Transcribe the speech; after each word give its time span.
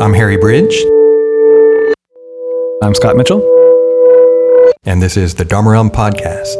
I'm 0.00 0.14
Harry 0.14 0.38
Bridge, 0.38 0.74
I'm 2.82 2.94
Scott 2.94 3.18
Mitchell. 3.18 3.40
and 4.84 5.02
this 5.02 5.18
is 5.18 5.34
the 5.34 5.44
Dharma 5.44 5.72
Dharmaram 5.72 5.90
Podcast. 5.90 6.56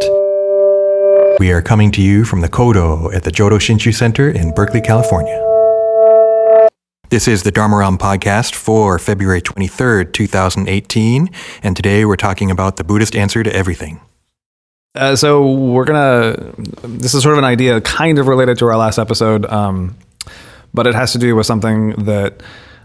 We 1.39 1.51
are 1.51 1.63
coming 1.63 1.91
to 1.93 2.03
you 2.03 2.27
from 2.27 2.43
the 2.43 2.51
Kodo 2.51 3.11
at 3.15 3.23
the 3.23 3.31
Jodo 3.31 3.53
Shinshu 3.53 3.95
Center 3.95 4.29
in 4.29 4.53
Berkeley, 4.53 4.83
California. 4.83 5.39
This 7.09 7.27
is 7.27 7.43
the 7.43 7.51
Dharma 7.51 7.77
Dharmaram 7.77 7.97
Podcast 7.97 8.55
for 8.55 8.99
February 8.99 9.41
23rd, 9.41 10.13
2018, 10.13 11.31
and 11.63 11.75
today 11.75 12.05
we're 12.05 12.17
talking 12.17 12.51
about 12.51 12.77
the 12.77 12.85
Buddhist 12.85 13.17
answer 13.17 13.43
to 13.43 13.51
everything. 13.57 14.03
Uh, 14.95 15.17
so 15.17 15.51
we're 15.51 15.87
gonna. 15.87 16.53
This 16.83 17.15
is 17.15 17.23
sort 17.23 17.33
of 17.33 17.39
an 17.39 17.45
idea, 17.47 17.81
kind 17.81 18.19
of 18.19 18.29
related 18.29 18.59
to 18.59 18.67
our 18.67 18.77
last 18.77 18.99
episode, 18.99 19.47
um, 19.47 19.97
but 20.75 20.87
it 20.87 20.95
has 20.95 21.13
to 21.13 21.19
do 21.19 21.35
with 21.35 21.47
something 21.47 21.93
that 22.05 22.43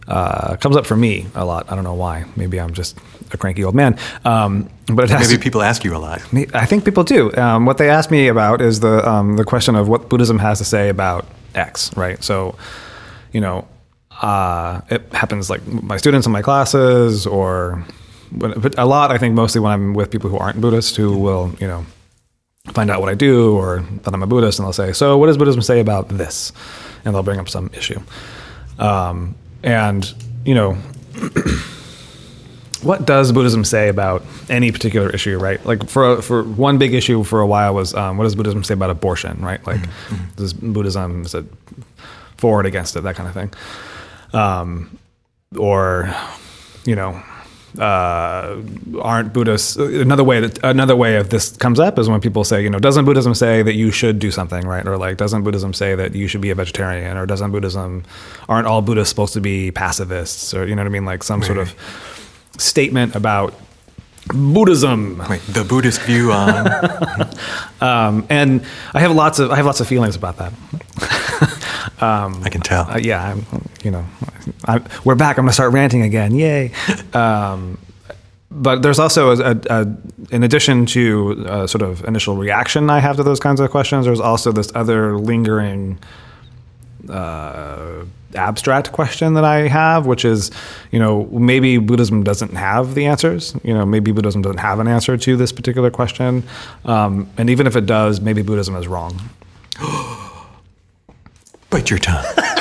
uh, 0.07 0.55
comes 0.57 0.75
up 0.75 0.85
for 0.85 0.95
me 0.95 1.27
a 1.35 1.45
lot. 1.45 1.71
I 1.71 1.75
don't 1.75 1.83
know 1.83 1.93
why. 1.93 2.25
Maybe 2.35 2.59
I'm 2.59 2.73
just 2.73 2.97
a 3.31 3.37
cranky 3.37 3.63
old 3.63 3.75
man. 3.75 3.97
Um, 4.23 4.69
but 4.87 5.05
it 5.05 5.09
has 5.09 5.27
Maybe 5.27 5.37
to, 5.37 5.43
people 5.43 5.61
ask 5.61 5.83
you 5.83 5.95
a 5.95 5.97
lot. 5.97 6.21
I 6.53 6.65
think 6.65 6.85
people 6.85 7.03
do. 7.03 7.33
Um, 7.35 7.65
what 7.65 7.77
they 7.77 7.89
ask 7.89 8.11
me 8.11 8.27
about 8.27 8.61
is 8.61 8.79
the 8.81 9.07
um, 9.09 9.35
the 9.35 9.43
question 9.43 9.75
of 9.75 9.87
what 9.87 10.09
Buddhism 10.09 10.39
has 10.39 10.59
to 10.59 10.65
say 10.65 10.89
about 10.89 11.25
X, 11.55 11.95
right? 11.97 12.23
So, 12.23 12.55
you 13.31 13.41
know, 13.41 13.67
uh, 14.21 14.81
it 14.89 15.11
happens 15.13 15.49
like 15.49 15.65
my 15.67 15.97
students 15.97 16.25
in 16.27 16.31
my 16.31 16.41
classes, 16.41 17.25
or 17.25 17.83
but 18.31 18.77
a 18.77 18.85
lot. 18.85 19.11
I 19.11 19.17
think 19.17 19.33
mostly 19.33 19.59
when 19.59 19.71
I'm 19.71 19.93
with 19.93 20.11
people 20.11 20.29
who 20.29 20.37
aren't 20.37 20.61
Buddhist, 20.61 20.95
who 20.95 21.17
will 21.17 21.53
you 21.59 21.67
know 21.67 21.85
find 22.73 22.89
out 22.89 22.99
what 22.99 23.09
I 23.09 23.15
do 23.15 23.55
or 23.55 23.85
that 24.03 24.13
I'm 24.13 24.23
a 24.23 24.27
Buddhist, 24.27 24.59
and 24.59 24.65
they'll 24.65 24.73
say, 24.73 24.93
"So, 24.93 25.17
what 25.17 25.27
does 25.27 25.37
Buddhism 25.37 25.61
say 25.61 25.79
about 25.79 26.09
this?" 26.09 26.51
And 27.03 27.13
they'll 27.13 27.23
bring 27.23 27.39
up 27.39 27.49
some 27.49 27.69
issue. 27.73 27.99
Um, 28.79 29.35
and 29.65 30.13
you 30.45 30.53
know, 30.53 30.73
what 32.83 33.05
does 33.05 33.31
Buddhism 33.31 33.65
say 33.65 33.89
about 33.89 34.23
any 34.47 34.71
particular 34.71 35.09
issue, 35.09 35.37
right? 35.37 35.63
Like 35.65 35.89
for 35.89 36.21
for 36.21 36.43
one 36.43 36.77
big 36.77 36.93
issue 36.93 37.23
for 37.23 37.41
a 37.41 37.47
while 37.47 37.73
was 37.73 37.93
um, 37.93 38.17
what 38.17 38.23
does 38.23 38.35
Buddhism 38.35 38.63
say 38.63 38.75
about 38.75 38.91
abortion, 38.91 39.41
right? 39.41 39.65
Like 39.65 39.81
does 40.37 40.53
Buddhism 40.53 41.25
is 41.25 41.33
it 41.33 41.45
for 42.37 42.59
and 42.59 42.67
against 42.67 42.95
it, 42.95 43.01
that 43.01 43.15
kind 43.15 43.27
of 43.27 43.33
thing, 43.33 43.53
um, 44.39 44.97
or 45.57 46.13
you 46.85 46.95
know. 46.95 47.21
Uh, 47.79 48.61
aren't 49.01 49.33
Buddhists 49.33 49.75
another 49.75 50.23
way 50.23 50.39
that 50.39 50.63
another 50.63 50.95
way 50.95 51.17
of 51.17 51.29
this 51.29 51.55
comes 51.57 51.79
up 51.79 51.99
is 51.99 52.07
when 52.07 52.21
people 52.21 52.43
say, 52.43 52.63
you 52.63 52.69
know, 52.69 52.79
doesn't 52.79 53.05
Buddhism 53.05 53.33
say 53.35 53.63
that 53.63 53.73
you 53.73 53.91
should 53.91 54.19
do 54.19 54.31
something, 54.31 54.65
right? 54.65 54.87
Or 54.87 54.97
like, 54.97 55.17
doesn't 55.17 55.43
Buddhism 55.43 55.73
say 55.73 55.95
that 55.95 56.15
you 56.15 56.27
should 56.27 56.41
be 56.41 56.51
a 56.51 56.55
vegetarian? 56.55 57.17
Or 57.17 57.25
doesn't 57.25 57.51
Buddhism 57.51 58.03
aren't 58.47 58.67
all 58.67 58.81
Buddhists 58.81 59.09
supposed 59.09 59.33
to 59.33 59.41
be 59.41 59.71
pacifists? 59.71 60.53
Or 60.53 60.65
you 60.65 60.75
know 60.75 60.83
what 60.83 60.87
I 60.87 60.91
mean? 60.91 61.05
Like 61.05 61.23
some 61.23 61.43
sort 61.43 61.57
of 61.57 61.75
statement 62.57 63.15
about 63.15 63.53
Buddhism. 64.27 65.21
Wait, 65.29 65.41
the 65.41 65.63
Buddhist 65.63 66.01
view 66.01 66.31
on. 66.31 66.67
Um, 67.81 68.25
and 68.29 68.65
I 68.93 69.01
have 69.01 69.11
lots 69.11 69.37
of 69.37 69.51
I 69.51 69.57
have 69.57 69.65
lots 69.65 69.81
of 69.81 69.87
feelings 69.87 70.15
about 70.15 70.37
that. 70.37 70.53
I 72.01 72.49
can 72.49 72.61
tell. 72.61 72.89
Uh, 72.89 72.97
yeah, 72.97 73.21
I'm, 73.23 73.45
you 73.85 73.91
know, 73.91 74.03
I, 74.65 74.81
we're 75.05 75.15
back. 75.15 75.37
I'm 75.37 75.43
going 75.45 75.49
to 75.49 75.53
start 75.53 75.71
ranting 75.71 76.01
again. 76.01 76.35
Yay! 76.35 76.71
Um, 77.13 77.77
but 78.51 78.81
there's 78.81 78.99
also 78.99 79.31
a, 79.31 79.51
a, 79.51 79.57
a 79.69 79.97
in 80.31 80.43
addition 80.43 80.85
to 80.87 81.45
a 81.47 81.67
sort 81.67 81.81
of 81.81 82.03
initial 82.05 82.35
reaction 82.35 82.89
I 82.89 82.99
have 82.99 83.15
to 83.17 83.23
those 83.23 83.39
kinds 83.39 83.61
of 83.61 83.69
questions. 83.71 84.05
There's 84.05 84.19
also 84.19 84.51
this 84.51 84.69
other 84.75 85.17
lingering 85.17 85.97
uh, 87.09 88.03
abstract 88.35 88.91
question 88.91 89.33
that 89.35 89.45
I 89.45 89.67
have, 89.67 90.05
which 90.07 90.25
is, 90.25 90.51
you 90.91 90.99
know, 90.99 91.25
maybe 91.31 91.77
Buddhism 91.77 92.23
doesn't 92.23 92.53
have 92.53 92.95
the 92.95 93.05
answers. 93.05 93.55
You 93.63 93.73
know, 93.73 93.85
maybe 93.85 94.11
Buddhism 94.11 94.41
doesn't 94.41 94.59
have 94.59 94.79
an 94.79 94.87
answer 94.87 95.15
to 95.17 95.37
this 95.37 95.51
particular 95.53 95.89
question, 95.89 96.43
um, 96.83 97.29
and 97.37 97.49
even 97.49 97.65
if 97.65 97.75
it 97.75 97.85
does, 97.85 98.19
maybe 98.19 98.41
Buddhism 98.41 98.75
is 98.75 98.87
wrong. 98.87 99.19
Bite 101.69 101.89
your 101.89 101.99
tongue. 101.99 102.25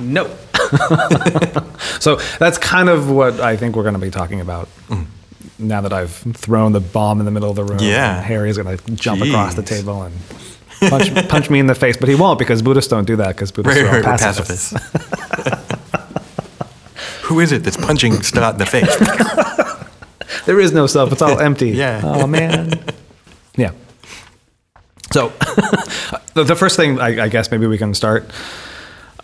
No. 0.00 0.34
so 2.00 2.16
that's 2.38 2.58
kind 2.58 2.88
of 2.88 3.10
what 3.10 3.40
I 3.40 3.56
think 3.56 3.76
we're 3.76 3.82
going 3.82 3.94
to 3.94 4.00
be 4.00 4.10
talking 4.10 4.40
about. 4.40 4.68
Mm. 4.88 5.06
Now 5.58 5.80
that 5.82 5.92
I've 5.92 6.12
thrown 6.12 6.72
the 6.72 6.80
bomb 6.80 7.18
in 7.20 7.24
the 7.26 7.30
middle 7.30 7.50
of 7.50 7.56
the 7.56 7.64
room, 7.64 7.78
Yeah. 7.80 8.20
Harry's 8.20 8.56
going 8.56 8.76
to 8.78 8.92
jump 8.94 9.22
across 9.22 9.54
the 9.54 9.62
table 9.62 10.02
and 10.02 10.14
punch, 10.88 11.28
punch 11.28 11.50
me 11.50 11.58
in 11.58 11.66
the 11.66 11.74
face, 11.74 11.96
but 11.98 12.08
he 12.08 12.14
won't 12.14 12.38
because 12.38 12.62
Buddhists 12.62 12.88
don't 12.90 13.04
do 13.04 13.16
that 13.16 13.28
because 13.36 13.52
Buddhists 13.52 13.82
Right, 13.82 13.92
are 13.92 14.00
right, 14.02 14.18
pacifists. 14.18 14.72
pacifists. 14.72 15.76
Who 17.24 17.40
is 17.40 17.52
it 17.52 17.62
that's 17.62 17.76
punching 17.76 18.22
Scott 18.22 18.54
in 18.54 18.58
the 18.58 18.66
face? 18.66 18.96
There 20.46 20.58
is 20.60 20.72
no 20.72 20.86
self; 20.86 21.12
it's 21.12 21.20
all 21.22 21.38
empty. 21.38 21.70
Yeah. 21.70 22.00
Oh 22.02 22.26
man. 22.26 22.82
Yeah. 23.56 23.72
So, 25.12 25.28
the, 26.34 26.44
the 26.44 26.56
first 26.56 26.76
thing 26.76 26.98
I, 26.98 27.24
I 27.24 27.28
guess 27.28 27.50
maybe 27.50 27.66
we 27.66 27.76
can 27.76 27.94
start. 27.94 28.30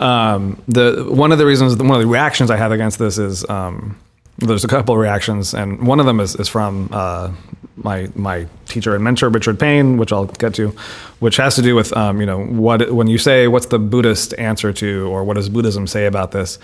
Um, 0.00 0.62
the 0.68 1.06
one 1.08 1.32
of 1.32 1.38
the 1.38 1.46
reasons, 1.46 1.76
one 1.76 1.90
of 1.92 2.00
the 2.00 2.06
reactions 2.06 2.50
I 2.50 2.56
have 2.56 2.72
against 2.72 2.98
this 2.98 3.18
is 3.18 3.48
um, 3.48 3.96
there's 4.38 4.64
a 4.64 4.68
couple 4.68 4.94
of 4.94 5.00
reactions, 5.00 5.54
and 5.54 5.86
one 5.86 6.00
of 6.00 6.06
them 6.06 6.20
is, 6.20 6.36
is 6.36 6.48
from 6.48 6.88
uh, 6.92 7.32
my 7.76 8.08
my 8.14 8.46
teacher 8.66 8.94
and 8.94 9.02
mentor 9.02 9.28
Richard 9.30 9.58
Payne, 9.58 9.96
which 9.96 10.12
I'll 10.12 10.26
get 10.26 10.54
to, 10.54 10.68
which 11.20 11.36
has 11.36 11.54
to 11.56 11.62
do 11.62 11.74
with 11.74 11.96
um, 11.96 12.20
you 12.20 12.26
know 12.26 12.44
what 12.44 12.92
when 12.92 13.06
you 13.06 13.18
say 13.18 13.48
what's 13.48 13.66
the 13.66 13.78
Buddhist 13.78 14.34
answer 14.38 14.72
to, 14.74 15.08
or 15.08 15.24
what 15.24 15.34
does 15.34 15.48
Buddhism 15.48 15.86
say 15.86 16.06
about 16.06 16.32
this. 16.32 16.58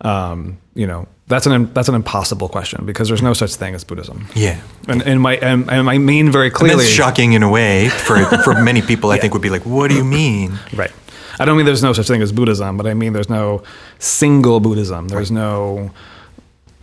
Um, 0.00 0.58
you 0.74 0.86
know 0.86 1.06
that's 1.28 1.46
an 1.46 1.72
that's 1.72 1.88
an 1.88 1.94
impossible 1.94 2.48
question 2.48 2.84
because 2.84 3.08
there's 3.08 3.22
no 3.22 3.32
such 3.32 3.54
thing 3.54 3.74
as 3.74 3.84
Buddhism. 3.84 4.26
Yeah. 4.34 4.60
And, 4.88 5.02
and 5.02 5.20
my 5.20 5.36
and, 5.36 5.70
and 5.70 5.88
I 5.88 5.98
mean 5.98 6.30
very 6.30 6.46
And 6.48 6.54
clearly. 6.54 6.84
that's 6.84 6.90
shocking 6.94 7.32
in 7.32 7.42
a 7.42 7.48
way 7.50 7.88
for 7.88 8.22
for 8.42 8.60
many 8.60 8.82
people. 8.82 9.10
I 9.10 9.18
think 9.20 9.32
would 9.32 9.40
be 9.42 9.50
like, 9.50 9.64
"What 9.64 9.88
do 9.88 9.94
you 9.96 10.04
mean?" 10.04 10.58
Right. 10.74 10.90
I 11.38 11.44
don't 11.44 11.56
mean 11.56 11.66
there's 11.66 11.82
no 11.82 11.92
such 11.92 12.06
thing 12.06 12.22
as 12.22 12.32
Buddhism, 12.32 12.76
but 12.76 12.86
I 12.86 12.94
mean 12.94 13.12
there's 13.12 13.30
no 13.30 13.62
single 13.98 14.60
Buddhism. 14.60 15.08
There's 15.08 15.30
no 15.30 15.90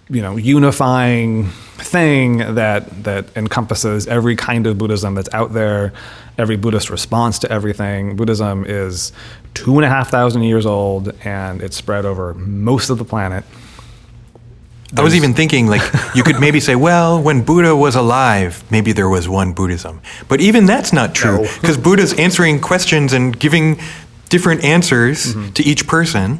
you 0.09 0.21
know 0.21 0.35
unifying 0.35 1.45
thing 1.77 2.39
that 2.55 3.03
that 3.03 3.25
encompasses 3.35 4.07
every 4.07 4.35
kind 4.35 4.67
of 4.67 4.77
Buddhism 4.77 5.15
that's 5.15 5.33
out 5.33 5.53
there, 5.53 5.93
every 6.37 6.57
Buddhist 6.57 6.89
response 6.89 7.39
to 7.39 7.51
everything. 7.51 8.15
Buddhism 8.15 8.65
is 8.67 9.13
two 9.53 9.77
and 9.77 9.85
a 9.85 9.89
half 9.89 10.09
thousand 10.09 10.43
years 10.43 10.65
old 10.65 11.13
and 11.23 11.61
it's 11.61 11.77
spread 11.77 12.05
over 12.05 12.33
most 12.33 12.89
of 12.89 12.97
the 12.97 13.05
planet. 13.05 13.43
I 14.97 15.01
was 15.03 15.15
even 15.15 15.33
thinking 15.33 15.67
like 15.67 15.81
you 16.15 16.23
could 16.23 16.41
maybe 16.41 16.59
say, 16.59 16.75
"Well, 16.75 17.21
when 17.21 17.43
Buddha 17.43 17.73
was 17.73 17.95
alive, 17.95 18.61
maybe 18.69 18.91
there 18.91 19.07
was 19.07 19.29
one 19.29 19.53
Buddhism." 19.53 20.01
But 20.27 20.41
even 20.41 20.65
that's 20.65 20.91
not 20.91 21.15
true 21.15 21.43
No. 21.43 21.49
because 21.61 21.77
Buddha's 21.77 22.11
answering 22.19 22.59
questions 22.59 23.13
and 23.13 23.39
giving 23.39 23.79
different 24.31 24.63
answers 24.63 25.35
Mm-hmm. 25.35 25.51
to 25.53 25.63
each 25.63 25.85
person, 25.87 26.39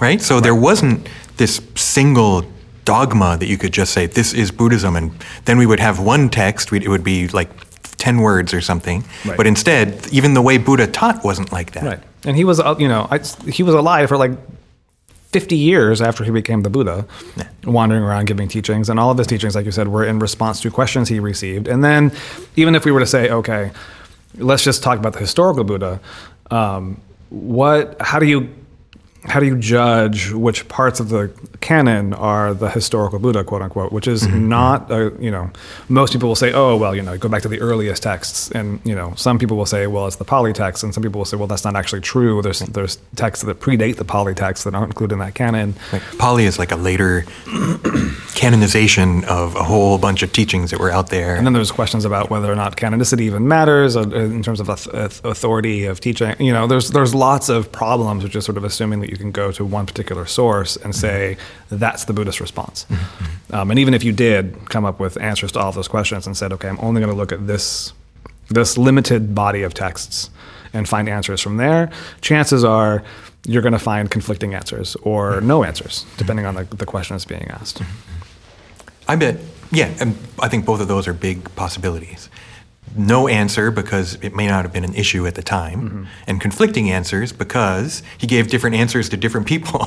right? 0.00 0.20
So 0.20 0.40
there 0.40 0.54
wasn't 0.54 1.08
this 1.36 1.60
single 1.76 2.44
dogma 2.84 3.36
that 3.38 3.46
you 3.46 3.58
could 3.58 3.72
just 3.72 3.92
say 3.92 4.06
this 4.06 4.32
is 4.32 4.50
Buddhism 4.50 4.96
and 4.96 5.10
then 5.44 5.58
we 5.58 5.66
would 5.66 5.80
have 5.80 6.00
one 6.00 6.28
text, 6.28 6.72
it 6.72 6.88
would 6.88 7.04
be 7.04 7.28
like 7.28 7.50
10 7.98 8.18
words 8.20 8.52
or 8.54 8.60
something. 8.60 9.04
Right. 9.24 9.36
But 9.36 9.46
instead, 9.46 9.86
even 10.12 10.34
the 10.34 10.42
way 10.42 10.58
Buddha 10.58 10.86
taught 10.86 11.24
wasn't 11.24 11.52
like 11.52 11.72
that. 11.72 11.82
Right. 11.84 12.00
And 12.24 12.36
he 12.36 12.44
was, 12.44 12.58
uh, 12.60 12.74
you 12.78 12.88
know, 12.88 13.06
I, 13.10 13.18
he 13.50 13.62
was 13.62 13.74
alive 13.74 14.08
for 14.08 14.16
like 14.16 14.32
50 15.32 15.56
years 15.56 16.00
after 16.00 16.24
he 16.24 16.30
became 16.30 16.62
the 16.62 16.70
Buddha, 16.70 17.06
wandering 17.64 18.02
around 18.02 18.26
giving 18.26 18.48
teachings. 18.48 18.88
And 18.88 18.98
all 18.98 19.10
of 19.10 19.18
his 19.18 19.26
teachings, 19.26 19.54
like 19.54 19.66
you 19.66 19.72
said, 19.72 19.88
were 19.88 20.04
in 20.04 20.18
response 20.18 20.60
to 20.62 20.70
questions 20.70 21.08
he 21.08 21.20
received. 21.20 21.68
And 21.68 21.82
then, 21.84 22.12
even 22.56 22.74
if 22.74 22.84
we 22.84 22.92
were 22.92 23.00
to 23.00 23.06
say, 23.06 23.28
okay, 23.30 23.70
let's 24.38 24.62
just 24.64 24.82
talk 24.82 24.98
about 24.98 25.12
the 25.12 25.18
historical 25.18 25.64
Buddha, 25.64 26.00
um, 26.50 27.00
what, 27.30 27.96
how 28.00 28.18
do 28.18 28.26
you, 28.26 28.48
how 29.28 29.40
do 29.40 29.46
you 29.46 29.56
judge 29.56 30.30
which 30.32 30.68
parts 30.68 31.00
of 31.00 31.08
the 31.08 31.30
canon 31.60 32.14
are 32.14 32.54
the 32.54 32.70
historical 32.70 33.18
Buddha, 33.18 33.44
quote 33.44 33.62
unquote, 33.62 33.92
which 33.92 34.06
is 34.06 34.26
not, 34.28 34.90
a, 34.90 35.12
you 35.18 35.30
know, 35.30 35.50
most 35.88 36.12
people 36.12 36.28
will 36.28 36.36
say, 36.36 36.52
oh, 36.52 36.76
well, 36.76 36.94
you 36.94 37.02
know, 37.02 37.16
go 37.18 37.28
back 37.28 37.42
to 37.42 37.48
the 37.48 37.60
earliest 37.60 38.02
texts. 38.02 38.50
And, 38.52 38.80
you 38.84 38.94
know, 38.94 39.14
some 39.16 39.38
people 39.38 39.56
will 39.56 39.66
say, 39.66 39.86
well, 39.86 40.06
it's 40.06 40.16
the 40.16 40.24
Pali 40.24 40.52
text. 40.52 40.84
And 40.84 40.94
some 40.94 41.02
people 41.02 41.18
will 41.18 41.24
say, 41.24 41.36
well, 41.36 41.48
that's 41.48 41.64
not 41.64 41.76
actually 41.76 42.02
true. 42.02 42.40
There's, 42.42 42.60
there's 42.60 42.98
texts 43.16 43.44
that 43.44 43.60
predate 43.60 43.96
the 43.96 44.04
Pali 44.04 44.34
text 44.34 44.64
that 44.64 44.74
aren't 44.74 44.90
included 44.90 45.14
in 45.14 45.18
that 45.20 45.34
canon. 45.34 45.74
Like 45.92 46.02
Pali 46.18 46.44
is 46.44 46.58
like 46.58 46.70
a 46.70 46.76
later 46.76 47.24
canonization 48.34 49.24
of 49.24 49.54
a 49.56 49.64
whole 49.64 49.98
bunch 49.98 50.22
of 50.22 50.32
teachings 50.32 50.70
that 50.70 50.80
were 50.80 50.90
out 50.90 51.10
there. 51.10 51.34
And 51.36 51.46
then 51.46 51.52
there's 51.52 51.72
questions 51.72 52.04
about 52.04 52.30
whether 52.30 52.50
or 52.50 52.54
not 52.54 52.76
canonicity 52.76 53.22
even 53.22 53.48
matters 53.48 53.96
uh, 53.96 54.02
in 54.02 54.42
terms 54.42 54.60
of 54.60 54.68
auth- 54.68 54.92
auth- 54.92 55.24
authority 55.24 55.84
of 55.84 56.00
teaching. 56.00 56.34
You 56.38 56.52
know, 56.52 56.66
there's 56.66 56.90
there's 56.90 57.14
lots 57.14 57.48
of 57.48 57.72
problems 57.72 58.22
with 58.22 58.32
just 58.32 58.44
sort 58.44 58.58
of 58.58 58.64
assuming 58.64 59.00
that 59.00 59.10
you 59.10 59.15
can 59.18 59.30
go 59.30 59.52
to 59.52 59.64
one 59.64 59.86
particular 59.86 60.26
source 60.26 60.76
and 60.76 60.92
mm-hmm. 60.92 61.00
say 61.00 61.36
that's 61.70 62.04
the 62.04 62.12
Buddhist 62.12 62.40
response. 62.40 62.84
Mm-hmm. 62.88 63.24
Mm-hmm. 63.24 63.54
Um, 63.54 63.70
and 63.70 63.78
even 63.78 63.94
if 63.94 64.04
you 64.04 64.12
did 64.12 64.68
come 64.68 64.84
up 64.84 65.00
with 65.00 65.20
answers 65.20 65.52
to 65.52 65.60
all 65.60 65.68
of 65.68 65.74
those 65.74 65.88
questions 65.88 66.26
and 66.26 66.36
said, 66.36 66.52
okay, 66.52 66.68
I'm 66.68 66.80
only 66.80 67.00
going 67.00 67.12
to 67.12 67.16
look 67.16 67.32
at 67.32 67.46
this 67.46 67.92
this 68.48 68.78
limited 68.78 69.34
body 69.34 69.62
of 69.62 69.74
texts 69.74 70.30
and 70.72 70.88
find 70.88 71.08
answers 71.08 71.40
from 71.40 71.56
there, 71.56 71.90
chances 72.20 72.62
are 72.62 73.02
you're 73.44 73.62
going 73.62 73.72
to 73.72 73.78
find 73.78 74.10
conflicting 74.10 74.54
answers 74.54 74.96
or 75.02 75.40
no 75.40 75.64
answers, 75.64 76.04
depending 76.16 76.46
on 76.46 76.54
the, 76.54 76.64
the 76.64 76.86
question 76.86 77.14
that's 77.14 77.24
being 77.24 77.48
asked. 77.48 77.82
I 79.08 79.16
bet, 79.16 79.38
yeah, 79.70 79.92
and 80.00 80.16
I 80.40 80.48
think 80.48 80.64
both 80.64 80.80
of 80.80 80.88
those 80.88 81.06
are 81.08 81.12
big 81.12 81.54
possibilities. 81.54 82.28
No 82.96 83.28
answer 83.28 83.70
because 83.70 84.14
it 84.22 84.34
may 84.34 84.46
not 84.46 84.64
have 84.64 84.72
been 84.72 84.84
an 84.84 84.94
issue 84.94 85.26
at 85.26 85.34
the 85.34 85.42
time, 85.42 85.80
Mm-hmm. 85.82 86.04
and 86.26 86.40
conflicting 86.40 86.90
answers 86.90 87.32
because 87.32 88.02
he 88.18 88.26
gave 88.26 88.48
different 88.48 88.76
answers 88.76 89.08
to 89.10 89.16
different 89.16 89.46
people, 89.46 89.80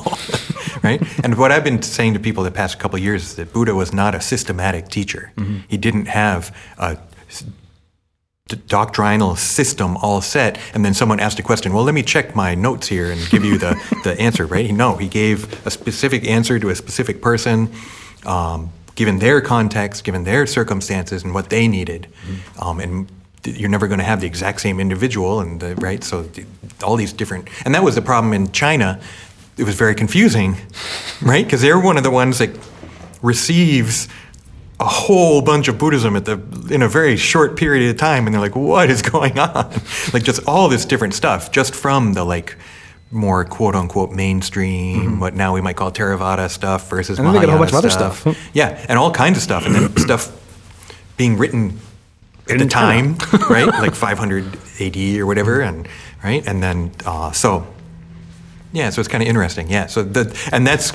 right? 0.84 1.02
And 1.24 1.38
what 1.38 1.52
I've 1.52 1.64
been 1.64 1.82
saying 1.82 2.14
to 2.14 2.20
people 2.20 2.44
the 2.44 2.52
past 2.52 2.80
couple 2.80 2.98
of 2.98 3.04
years 3.04 3.24
is 3.24 3.36
that 3.36 3.52
Buddha 3.54 3.74
was 3.74 3.92
not 3.94 4.14
a 4.16 4.22
systematic 4.22 4.90
teacher. 4.90 5.32
Mm-hmm. 5.36 5.58
He 5.68 5.78
didn't 5.78 6.08
have 6.08 6.56
a 6.78 6.98
doctrinal 8.68 9.36
system 9.36 9.96
all 9.98 10.22
set, 10.22 10.58
and 10.74 10.84
then 10.84 10.94
someone 10.96 11.20
asked 11.20 11.38
a 11.38 11.44
question. 11.44 11.72
Well, 11.72 11.84
let 11.84 11.94
me 11.94 12.02
check 12.02 12.36
my 12.36 12.56
notes 12.56 12.88
here 12.88 13.12
and 13.12 13.22
give 13.30 13.46
you 13.46 13.58
the, 13.60 13.76
the 14.04 14.20
answer, 14.20 14.46
right? 14.48 14.72
No, 14.72 14.96
he 14.98 15.08
gave 15.08 15.66
a 15.68 15.72
specific 15.72 16.28
answer 16.28 16.60
to 16.60 16.70
a 16.70 16.76
specific 16.76 17.22
person, 17.22 17.72
um, 18.26 18.72
given 19.00 19.20
their 19.20 19.40
context, 19.40 20.04
given 20.04 20.26
their 20.26 20.46
circumstances, 20.46 21.24
and 21.24 21.34
what 21.34 21.50
they 21.50 21.70
needed. 21.70 22.06
Um, 22.62 22.82
and 22.82 23.10
you're 23.46 23.70
never 23.70 23.88
going 23.88 24.00
to 24.00 24.04
have 24.04 24.20
the 24.20 24.28
exact 24.28 24.60
same 24.60 24.78
individual, 24.78 25.40
and 25.40 25.62
the, 25.62 25.74
right? 25.78 26.04
So 26.04 26.24
th- 26.24 26.46
all 26.84 26.98
these 26.98 27.14
different, 27.14 27.48
and 27.64 27.74
that 27.74 27.82
was 27.82 27.96
the 27.96 28.02
problem 28.02 28.34
in 28.34 28.52
China. 28.52 29.00
It 29.56 29.64
was 29.64 29.76
very 29.76 29.96
confusing, 29.96 30.58
right? 31.22 31.46
Because 31.46 31.62
they're 31.62 31.80
one 31.80 31.96
of 31.96 32.04
the 32.04 32.12
ones 32.12 32.40
that 32.40 32.50
receives 33.22 34.10
a 34.82 34.86
whole 34.86 35.42
bunch 35.42 35.70
of 35.70 35.78
Buddhism 35.78 36.18
at 36.18 36.26
the 36.26 36.38
in 36.70 36.82
a 36.82 36.90
very 36.90 37.16
short 37.16 37.56
period 37.56 37.90
of 37.90 37.96
time, 37.96 38.28
and 38.28 38.34
they're 38.34 38.42
like, 38.42 38.58
"What 38.58 38.90
is 38.90 39.02
going 39.16 39.40
on?" 39.40 39.72
like 40.14 40.24
just 40.24 40.42
all 40.46 40.68
this 40.68 40.84
different 40.84 41.14
stuff, 41.14 41.54
just 41.54 41.74
from 41.74 42.16
the 42.16 42.26
like 42.26 42.58
more 43.12 43.44
quote 43.46 43.76
unquote 43.76 44.12
mainstream, 44.12 45.20
what 45.20 45.34
now 45.34 45.54
we 45.54 45.62
might 45.62 45.76
call 45.76 45.92
Theravada 45.92 46.50
stuff 46.50 46.90
versus 46.90 47.18
Mm-hmm. 47.18 47.26
And 47.26 47.36
then 47.36 47.42
they 47.42 47.48
get 47.48 47.50
a 47.50 47.52
whole 47.54 47.60
bunch 47.60 47.72
of 47.72 47.78
other 47.78 47.90
stuff. 47.90 48.50
Yeah, 48.54 48.86
and 48.88 49.00
all 49.00 49.12
kinds 49.12 49.38
of 49.38 49.44
stuff, 49.44 49.66
and 49.66 49.76
then 49.76 49.98
stuff 50.06 50.36
being 51.18 51.38
written 51.38 51.80
at 52.48 52.54
In 52.54 52.58
the 52.60 52.66
time, 52.68 53.18
right? 53.50 53.68
Like 53.68 53.94
500 53.94 54.58
AD 54.80 54.98
or 55.20 55.26
whatever, 55.26 55.62
and 55.62 55.88
right, 56.24 56.46
and 56.48 56.64
then 56.64 56.92
uh, 57.06 57.32
so 57.32 57.68
yeah, 58.72 58.90
so 58.90 59.02
it's 59.02 59.08
kind 59.08 59.22
of 59.24 59.30
interesting. 59.30 59.70
Yeah, 59.70 59.88
so 59.88 60.04
the 60.04 60.36
and 60.52 60.66
that's 60.66 60.94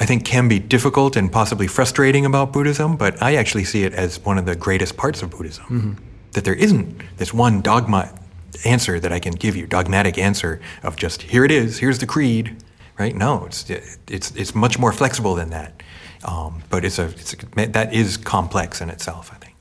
I 0.00 0.06
think 0.06 0.24
can 0.24 0.48
be 0.48 0.58
difficult 0.58 1.16
and 1.16 1.30
possibly 1.30 1.66
frustrating 1.66 2.26
about 2.26 2.52
Buddhism, 2.52 2.96
but 2.96 3.22
I 3.22 3.36
actually 3.36 3.64
see 3.64 3.84
it 3.84 3.92
as 3.94 4.18
one 4.20 4.38
of 4.38 4.46
the 4.46 4.56
greatest 4.56 4.96
parts 4.96 5.22
of 5.22 5.30
Buddhism. 5.30 5.98
That 6.32 6.44
there 6.44 6.54
isn't 6.54 7.00
this 7.16 7.32
one 7.32 7.60
dogma 7.60 8.12
answer 8.64 9.00
that 9.00 9.12
I 9.12 9.20
can 9.20 9.32
give 9.32 9.56
you, 9.56 9.66
dogmatic 9.66 10.18
answer 10.18 10.60
of 10.82 10.96
just 10.96 11.22
here 11.22 11.44
it 11.44 11.50
is, 11.50 11.78
here's 11.78 11.98
the 11.98 12.06
creed, 12.06 12.56
right? 12.98 13.14
No, 13.14 13.44
it's 13.46 13.68
it's 14.08 14.30
it's 14.32 14.54
much 14.54 14.78
more 14.78 14.92
flexible 14.92 15.34
than 15.34 15.50
that. 15.50 15.82
Um, 16.24 16.62
but 16.70 16.84
it's 16.84 16.98
a, 16.98 17.06
it's 17.06 17.34
a 17.34 17.66
that 17.72 17.92
is 17.92 18.16
complex 18.16 18.80
in 18.80 18.90
itself. 18.90 19.30
I 19.32 19.36
think. 19.36 19.54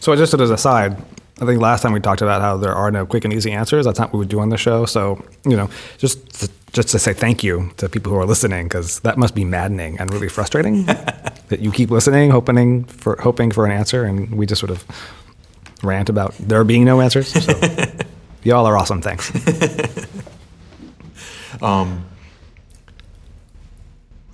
So 0.00 0.14
just 0.16 0.34
as 0.34 0.50
a 0.50 0.58
side, 0.58 0.96
I 1.40 1.46
think 1.46 1.60
last 1.60 1.82
time 1.82 1.92
we 1.92 2.00
talked 2.00 2.22
about 2.22 2.40
how 2.40 2.56
there 2.56 2.74
are 2.74 2.90
no 2.90 3.06
quick 3.06 3.24
and 3.24 3.32
easy 3.32 3.52
answers. 3.52 3.86
That's 3.86 3.98
not 3.98 4.12
what 4.12 4.20
we 4.20 4.26
do 4.26 4.40
on 4.40 4.48
the 4.48 4.56
show. 4.56 4.86
So 4.86 5.24
you 5.44 5.56
know, 5.56 5.68
just 5.98 6.40
to, 6.40 6.50
just 6.72 6.88
to 6.88 6.98
say 6.98 7.12
thank 7.12 7.44
you 7.44 7.70
to 7.76 7.88
people 7.88 8.12
who 8.12 8.18
are 8.18 8.26
listening 8.26 8.66
because 8.66 9.00
that 9.00 9.18
must 9.18 9.34
be 9.34 9.44
maddening 9.44 9.98
and 9.98 10.12
really 10.12 10.28
frustrating 10.28 10.84
that 10.86 11.60
you 11.60 11.70
keep 11.70 11.90
listening, 11.90 12.30
hoping 12.30 12.84
for 12.84 13.16
hoping 13.20 13.50
for 13.50 13.66
an 13.66 13.72
answer, 13.72 14.04
and 14.04 14.34
we 14.34 14.46
just 14.46 14.60
sort 14.60 14.70
of 14.70 14.84
rant 15.82 16.08
about 16.08 16.34
there 16.38 16.64
being 16.64 16.84
no 16.84 17.00
answers. 17.00 17.28
So 17.28 17.52
y'all 18.44 18.66
are 18.66 18.76
awesome. 18.76 19.00
Thanks. 19.02 19.30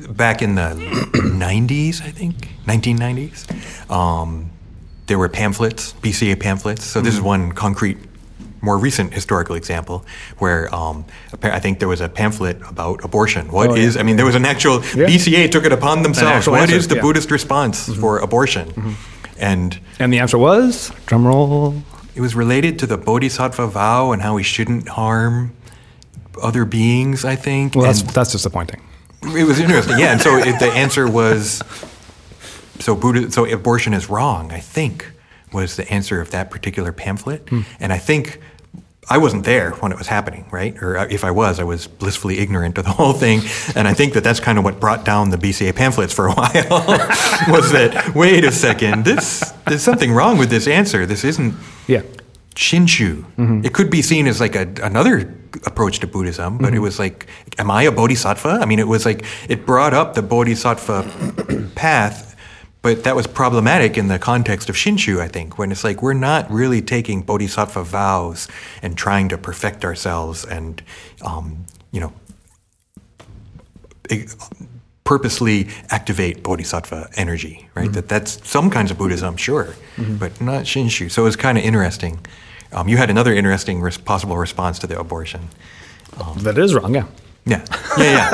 back 0.08 0.42
in 0.42 0.54
the 0.54 0.70
90s, 1.14 2.02
I 2.02 2.10
think, 2.10 2.48
1990s, 2.66 3.90
um, 3.90 4.50
there 5.06 5.18
were 5.18 5.28
pamphlets, 5.28 5.92
BCA 5.94 6.38
pamphlets. 6.40 6.84
So 6.84 7.00
this 7.00 7.14
is 7.14 7.20
one 7.20 7.52
concrete, 7.52 7.98
more 8.62 8.78
recent 8.78 9.12
historical 9.12 9.56
example 9.56 10.04
where 10.38 10.72
um, 10.74 11.04
I 11.42 11.58
think 11.60 11.78
there 11.80 11.88
was 11.88 12.00
a 12.00 12.08
pamphlet 12.08 12.58
about 12.68 13.04
abortion. 13.04 13.50
What 13.50 13.70
Oh, 13.70 13.74
is? 13.74 13.94
yeah. 13.94 14.00
I 14.00 14.04
mean, 14.04 14.16
there 14.16 14.26
was 14.26 14.34
an 14.36 14.44
actual 14.46 14.76
Yeah. 14.94 15.06
BCA 15.06 15.50
took 15.50 15.64
it 15.64 15.72
upon 15.72 16.02
themselves. 16.02 16.46
What 16.46 16.60
answer, 16.62 16.76
is 16.76 16.88
the 16.88 16.96
yeah. 16.96 17.02
Buddhist 17.02 17.30
response 17.30 17.92
for 17.96 18.18
abortion? 18.18 18.96
And 19.38 19.78
And 19.98 20.12
the 20.12 20.18
answer 20.20 20.38
was 20.38 20.92
drum 21.06 21.26
roll. 21.26 21.74
It 22.20 22.22
was 22.22 22.34
related 22.34 22.78
to 22.80 22.86
the 22.86 22.98
Bodhisattva 22.98 23.66
vow 23.68 24.12
and 24.12 24.20
how 24.20 24.34
we 24.34 24.42
shouldn't 24.42 24.88
harm 24.88 25.54
other 26.42 26.66
beings. 26.66 27.24
I 27.24 27.34
think. 27.34 27.74
Well, 27.74 27.86
that's 27.86 28.02
And- 28.02 28.10
that's 28.10 28.32
disappointing. 28.32 28.82
it 29.22 29.44
was 29.46 29.58
interesting, 29.58 29.98
yeah. 29.98 30.12
And 30.12 30.20
so 30.20 30.36
it, 30.36 30.58
the 30.58 30.70
answer 30.70 31.08
was, 31.08 31.62
so 32.78 32.94
Buddha, 32.94 33.30
so 33.32 33.46
abortion 33.46 33.94
is 33.94 34.10
wrong. 34.10 34.52
I 34.52 34.60
think 34.60 35.10
was 35.52 35.76
the 35.76 35.90
answer 35.90 36.20
of 36.20 36.30
that 36.32 36.50
particular 36.50 36.92
pamphlet, 36.92 37.48
and 37.80 37.90
I 37.92 37.98
think 37.98 38.38
I 39.08 39.16
wasn't 39.18 39.44
there 39.44 39.70
when 39.80 39.90
it 39.92 39.98
was 39.98 40.06
happening, 40.08 40.44
right? 40.52 40.76
Or 40.82 40.96
uh, 40.98 41.06
if 41.10 41.24
I 41.24 41.30
was, 41.32 41.58
I 41.58 41.64
was 41.64 41.86
blissfully 41.88 42.38
ignorant 42.38 42.78
of 42.78 42.84
the 42.84 42.92
whole 42.92 43.12
thing. 43.14 43.40
And 43.74 43.88
I 43.88 43.94
think 43.94 44.12
that 44.12 44.22
that's 44.22 44.40
kind 44.40 44.56
of 44.58 44.62
what 44.64 44.78
brought 44.78 45.04
down 45.04 45.30
the 45.30 45.38
BCA 45.38 45.74
pamphlets 45.74 46.12
for 46.14 46.26
a 46.28 46.32
while. 46.38 46.86
was 47.48 47.72
that 47.72 48.12
wait 48.14 48.44
a 48.44 48.52
second, 48.52 49.04
this 49.06 49.52
there's 49.66 49.82
something 49.82 50.12
wrong 50.12 50.38
with 50.38 50.50
this 50.50 50.68
answer. 50.68 51.06
This 51.06 51.24
isn't 51.24 51.54
Yeah. 51.86 52.02
Shinshu. 52.54 53.24
It 53.64 53.72
could 53.72 53.90
be 53.90 54.02
seen 54.02 54.26
as 54.26 54.40
like 54.40 54.54
a, 54.54 54.68
another 54.82 55.34
approach 55.66 56.00
to 56.00 56.06
Buddhism, 56.06 56.58
but 56.58 56.74
it 56.74 56.78
was 56.78 56.98
like, 56.98 57.26
am 57.58 57.70
I 57.70 57.84
a 57.84 57.92
bodhisattva? 57.92 58.58
I 58.60 58.66
mean, 58.66 58.78
it 58.78 58.88
was 58.88 59.04
like, 59.06 59.24
it 59.48 59.66
brought 59.66 59.94
up 59.94 60.14
the 60.14 60.22
bodhisattva 60.22 61.70
path, 61.74 62.36
but 62.82 63.04
that 63.04 63.16
was 63.16 63.26
problematic 63.26 63.98
in 63.98 64.08
the 64.08 64.18
context 64.18 64.68
of 64.68 64.74
Shinshu, 64.76 65.20
I 65.20 65.28
think, 65.28 65.58
when 65.58 65.70
it's 65.72 65.84
like, 65.84 66.02
we're 66.02 66.14
not 66.14 66.50
really 66.50 66.82
taking 66.82 67.22
bodhisattva 67.22 67.84
vows 67.84 68.48
and 68.82 68.96
trying 68.96 69.28
to 69.30 69.38
perfect 69.38 69.84
ourselves 69.84 70.44
and, 70.44 70.82
um, 71.22 71.66
you 71.92 72.00
know, 72.00 72.12
purposely 75.10 75.66
activate 75.88 76.40
bodhisattva 76.44 77.10
energy, 77.16 77.68
right? 77.74 77.86
Mm-hmm. 77.86 77.94
That 77.94 78.08
that's 78.08 78.48
some 78.48 78.70
kinds 78.70 78.92
of 78.92 78.96
Buddhism, 78.96 79.36
sure, 79.36 79.74
mm-hmm. 79.96 80.18
but 80.18 80.40
not 80.40 80.66
Shinshu. 80.66 81.10
So 81.10 81.22
it 81.22 81.24
was 81.24 81.34
kind 81.34 81.58
of 81.58 81.64
interesting. 81.64 82.20
Um, 82.70 82.86
you 82.86 82.96
had 82.96 83.10
another 83.10 83.34
interesting 83.34 83.80
res- 83.80 83.98
possible 83.98 84.36
response 84.36 84.78
to 84.78 84.86
the 84.86 84.96
abortion. 85.00 85.48
Um, 86.20 86.38
that 86.44 86.56
is 86.58 86.74
wrong. 86.74 86.94
Yeah. 86.94 87.06
Yeah, 87.44 87.64
yeah, 87.98 88.12
yeah. 88.18 88.28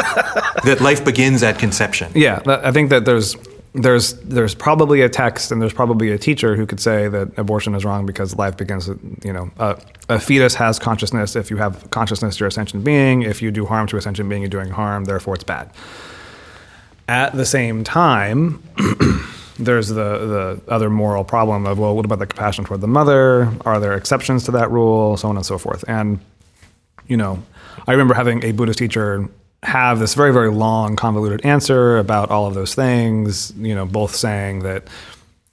that 0.64 0.81
life 0.82 1.02
begins 1.02 1.43
at 1.43 1.58
conception. 1.58 2.12
Yeah, 2.14 2.42
I 2.45 2.73
think 2.73 2.90
that 2.90 3.04
there's 3.04 3.37
there's 3.73 4.14
there's 4.37 4.54
probably 4.54 5.00
a 5.00 5.09
text 5.09 5.52
and 5.52 5.62
there's 5.62 5.73
probably 5.83 6.11
a 6.12 6.18
teacher 6.18 6.56
who 6.56 6.66
could 6.66 6.80
say 6.80 7.09
that 7.09 7.26
abortion 7.38 7.75
is 7.75 7.85
wrong 7.85 8.04
because 8.04 8.37
life 8.37 8.56
begins. 8.56 8.88
You 9.28 9.33
know, 9.37 9.50
a, 9.59 9.78
a 10.09 10.18
fetus 10.18 10.54
has 10.56 10.78
consciousness. 10.78 11.37
If 11.37 11.50
you 11.50 11.56
have 11.56 11.73
consciousness, 11.90 12.38
you're 12.38 12.49
a 12.49 12.52
sentient 12.61 12.85
being. 12.85 13.23
If 13.23 13.40
you 13.40 13.50
do 13.50 13.64
harm 13.64 13.87
to 13.87 13.97
a 13.97 14.02
sentient 14.02 14.28
being, 14.28 14.42
you're 14.42 14.56
doing 14.59 14.71
harm. 14.71 15.04
Therefore, 15.04 15.35
it's 15.37 15.45
bad. 15.45 15.71
At 17.08 17.34
the 17.34 17.46
same 17.46 17.84
time, 17.84 18.62
there's 19.58 19.88
the 19.88 19.94
the 19.94 20.60
other 20.68 20.90
moral 20.90 21.25
problem 21.25 21.66
of 21.66 21.78
well, 21.78 21.94
what 21.94 22.04
about 22.04 22.18
the 22.18 22.26
compassion 22.26 22.64
toward 22.64 22.80
the 22.80 22.88
mother? 22.88 23.52
Are 23.64 23.78
there 23.78 23.94
exceptions 23.94 24.44
to 24.44 24.50
that 24.52 24.70
rule? 24.70 25.16
So 25.16 25.28
on 25.28 25.36
and 25.36 25.46
so 25.46 25.58
forth. 25.58 25.84
And 25.88 26.18
you 27.06 27.16
know, 27.16 27.42
I 27.86 27.92
remember 27.92 28.14
having 28.14 28.44
a 28.44 28.52
Buddhist 28.52 28.78
teacher 28.78 29.28
have 29.62 29.98
this 29.98 30.14
very, 30.14 30.32
very 30.32 30.50
long, 30.50 30.96
convoluted 30.96 31.44
answer 31.44 31.98
about 31.98 32.30
all 32.30 32.46
of 32.46 32.54
those 32.54 32.75
things, 32.75 33.52
you 33.56 33.75
know, 33.75 33.86
both 33.86 34.14
saying 34.14 34.60
that, 34.60 34.86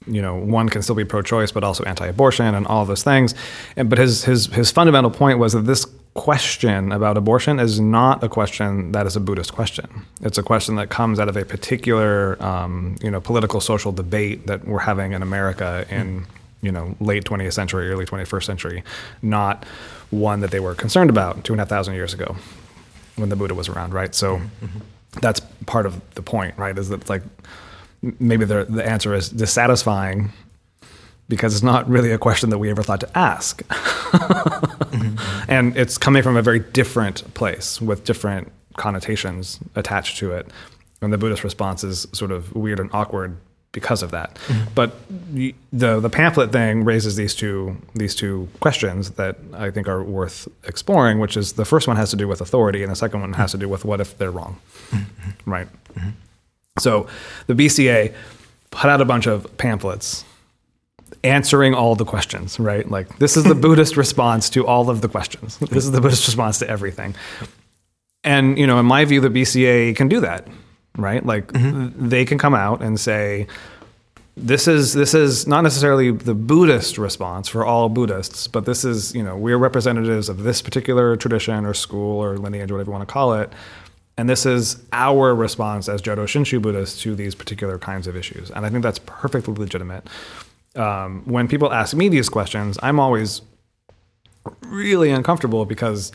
you 0.05 0.21
know, 0.21 0.35
one 0.35 0.69
can 0.69 0.81
still 0.81 0.95
be 0.95 1.05
pro-choice, 1.05 1.51
but 1.51 1.63
also 1.63 1.83
anti-abortion 1.85 2.53
and 2.53 2.67
all 2.67 2.85
those 2.85 3.03
things. 3.03 3.33
And, 3.75 3.89
but 3.89 3.97
his, 3.97 4.23
his, 4.23 4.47
his 4.47 4.71
fundamental 4.71 5.09
point 5.09 5.39
was 5.39 5.53
that 5.53 5.61
this 5.61 5.85
question 6.13 6.91
about 6.91 7.17
abortion 7.17 7.59
is 7.59 7.79
not 7.79 8.23
a 8.23 8.29
question 8.29 8.91
that 8.91 9.07
is 9.07 9.15
a 9.15 9.19
Buddhist 9.19 9.53
question. 9.53 10.05
It's 10.21 10.37
a 10.37 10.43
question 10.43 10.75
that 10.75 10.89
comes 10.89 11.19
out 11.19 11.27
of 11.27 11.35
a 11.35 11.45
particular, 11.45 12.41
um, 12.41 12.95
you 13.01 13.09
know, 13.09 13.19
political 13.19 13.59
social 13.59 13.91
debate 13.91 14.45
that 14.47 14.67
we're 14.67 14.79
having 14.79 15.13
in 15.13 15.23
America 15.23 15.85
in, 15.89 16.25
you 16.61 16.71
know, 16.71 16.95
late 16.99 17.23
20th 17.23 17.53
century, 17.53 17.89
early 17.89 18.05
21st 18.05 18.43
century, 18.43 18.83
not 19.21 19.65
one 20.11 20.41
that 20.41 20.51
they 20.51 20.59
were 20.59 20.75
concerned 20.75 21.09
about 21.09 21.43
two 21.43 21.53
and 21.53 21.59
a 21.59 21.63
half 21.63 21.69
thousand 21.69 21.95
years 21.95 22.13
ago 22.13 22.35
when 23.15 23.29
the 23.29 23.35
Buddha 23.35 23.55
was 23.55 23.67
around, 23.67 23.93
right? 23.93 24.13
So 24.13 24.41
that's 25.21 25.41
part 25.65 25.85
of 25.85 25.99
the 26.13 26.21
point, 26.21 26.57
right? 26.57 26.77
Is 26.77 26.89
that 26.89 27.09
like 27.09 27.23
maybe 28.19 28.45
the, 28.45 28.65
the 28.65 28.87
answer 28.87 29.13
is 29.13 29.29
dissatisfying 29.29 30.31
because 31.27 31.53
it's 31.53 31.63
not 31.63 31.87
really 31.89 32.11
a 32.11 32.17
question 32.17 32.49
that 32.49 32.57
we 32.57 32.69
ever 32.69 32.83
thought 32.83 32.99
to 33.01 33.17
ask. 33.17 33.63
Mm-hmm. 34.93 35.51
And 35.51 35.75
it's 35.75 35.97
coming 35.97 36.21
from 36.21 36.37
a 36.37 36.43
very 36.43 36.59
different 36.59 37.33
place 37.33 37.81
with 37.81 38.03
different 38.03 38.51
connotations 38.77 39.59
attached 39.75 40.17
to 40.19 40.31
it. 40.31 40.47
And 41.01 41.11
the 41.11 41.17
Buddhist 41.17 41.43
response 41.43 41.83
is 41.83 42.07
sort 42.13 42.31
of 42.31 42.53
weird 42.55 42.79
and 42.79 42.91
awkward 42.93 43.35
because 43.71 44.03
of 44.03 44.11
that. 44.11 44.35
Mm-hmm. 44.35 44.73
But 44.75 44.95
the 45.71 45.99
the 45.99 46.09
pamphlet 46.09 46.51
thing 46.51 46.85
raises 46.85 47.15
these 47.15 47.35
two 47.35 47.75
these 47.95 48.15
two 48.15 48.47
questions 48.59 49.11
that 49.11 49.37
I 49.53 49.71
think 49.71 49.87
are 49.87 50.03
worth 50.03 50.47
exploring. 50.63 51.19
Which 51.19 51.35
is 51.35 51.53
the 51.53 51.65
first 51.65 51.87
one 51.87 51.97
has 51.97 52.11
to 52.11 52.15
do 52.15 52.27
with 52.27 52.39
authority, 52.39 52.83
and 52.83 52.91
the 52.91 52.95
second 52.95 53.19
one 53.21 53.33
has 53.33 53.51
to 53.51 53.57
do 53.57 53.67
with 53.67 53.83
what 53.83 53.99
if 53.99 54.17
they're 54.17 54.31
wrong, 54.31 54.59
mm-hmm. 54.91 55.51
right? 55.51 55.67
So 56.79 57.07
the 57.47 57.53
BCA 57.53 58.13
put 58.71 58.89
out 58.89 59.01
a 59.01 59.05
bunch 59.05 59.27
of 59.27 59.57
pamphlets 59.57 60.23
answering 61.23 61.73
all 61.73 61.95
the 61.95 62.05
questions, 62.05 62.59
right? 62.59 62.89
Like 62.89 63.19
this 63.19 63.37
is 63.37 63.43
the 63.43 63.55
Buddhist 63.65 63.97
response 63.97 64.49
to 64.51 64.65
all 64.65 64.89
of 64.89 65.01
the 65.01 65.09
questions. 65.09 65.57
This 65.57 65.85
is 65.85 65.91
the 65.91 66.01
Buddhist 66.01 66.27
response 66.27 66.59
to 66.59 66.69
everything. 66.69 67.15
And 68.23 68.57
you 68.57 68.67
know, 68.67 68.79
in 68.79 68.85
my 68.85 69.05
view, 69.05 69.21
the 69.21 69.29
BCA 69.29 69.95
can 69.95 70.07
do 70.07 70.19
that, 70.21 70.47
right? 70.97 71.25
Like 71.25 71.51
th- 71.53 71.91
they 71.95 72.25
can 72.25 72.37
come 72.37 72.55
out 72.55 72.81
and 72.81 72.99
say, 72.99 73.47
this 74.35 74.67
is 74.67 74.93
this 74.93 75.13
is 75.13 75.45
not 75.45 75.61
necessarily 75.61 76.11
the 76.11 76.33
Buddhist 76.33 76.97
response 76.97 77.47
for 77.47 77.65
all 77.65 77.89
Buddhists, 77.89 78.47
but 78.47 78.65
this 78.65 78.83
is 78.83 79.13
you 79.13 79.21
know 79.23 79.37
we're 79.37 79.57
representatives 79.57 80.27
of 80.27 80.43
this 80.43 80.61
particular 80.61 81.15
tradition 81.15 81.65
or 81.65 81.73
school 81.73 82.19
or 82.19 82.37
lineage, 82.37 82.71
whatever 82.71 82.89
you 82.89 82.93
want 82.93 83.07
to 83.07 83.13
call 83.13 83.33
it, 83.35 83.51
and 84.17 84.27
this 84.27 84.45
is 84.45 84.81
our 84.91 85.35
response 85.35 85.87
as 85.87 86.01
Jodo 86.01 86.25
Shinshu 86.25 86.61
Buddhists 86.61 86.99
to 87.01 87.15
these 87.15 87.35
particular 87.35 87.77
kinds 87.77 88.07
of 88.07 88.15
issues, 88.15 88.49
and 88.51 88.65
I 88.65 88.69
think 88.69 88.81
that's 88.81 88.99
perfectly 88.99 89.53
legitimate. 89.53 90.07
Um, 90.75 91.23
when 91.25 91.47
people 91.47 91.71
ask 91.71 91.95
me 91.95 92.09
these 92.09 92.29
questions, 92.29 92.79
I'm 92.81 92.99
always 92.99 93.41
really 94.61 95.11
uncomfortable 95.11 95.65
because 95.65 96.11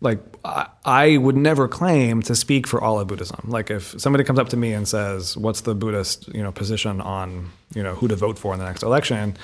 like 0.00 0.18
I, 0.44 0.68
I 0.84 1.16
would 1.16 1.36
never 1.36 1.68
claim 1.68 2.22
to 2.22 2.34
speak 2.34 2.66
for 2.66 2.80
all 2.80 3.00
of 3.00 3.08
Buddhism. 3.08 3.40
Like 3.44 3.70
if 3.70 3.98
somebody 4.00 4.24
comes 4.24 4.38
up 4.38 4.48
to 4.50 4.56
me 4.56 4.72
and 4.72 4.86
says, 4.86 5.36
"What's 5.36 5.62
the 5.62 5.74
Buddhist 5.74 6.28
you 6.28 6.42
know 6.42 6.52
position 6.52 7.00
on 7.00 7.50
you 7.74 7.82
know 7.82 7.94
who 7.94 8.08
to 8.08 8.16
vote 8.16 8.38
for 8.38 8.52
in 8.52 8.58
the 8.58 8.66
next 8.66 8.82
election?" 8.82 9.36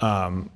Um, 0.00 0.50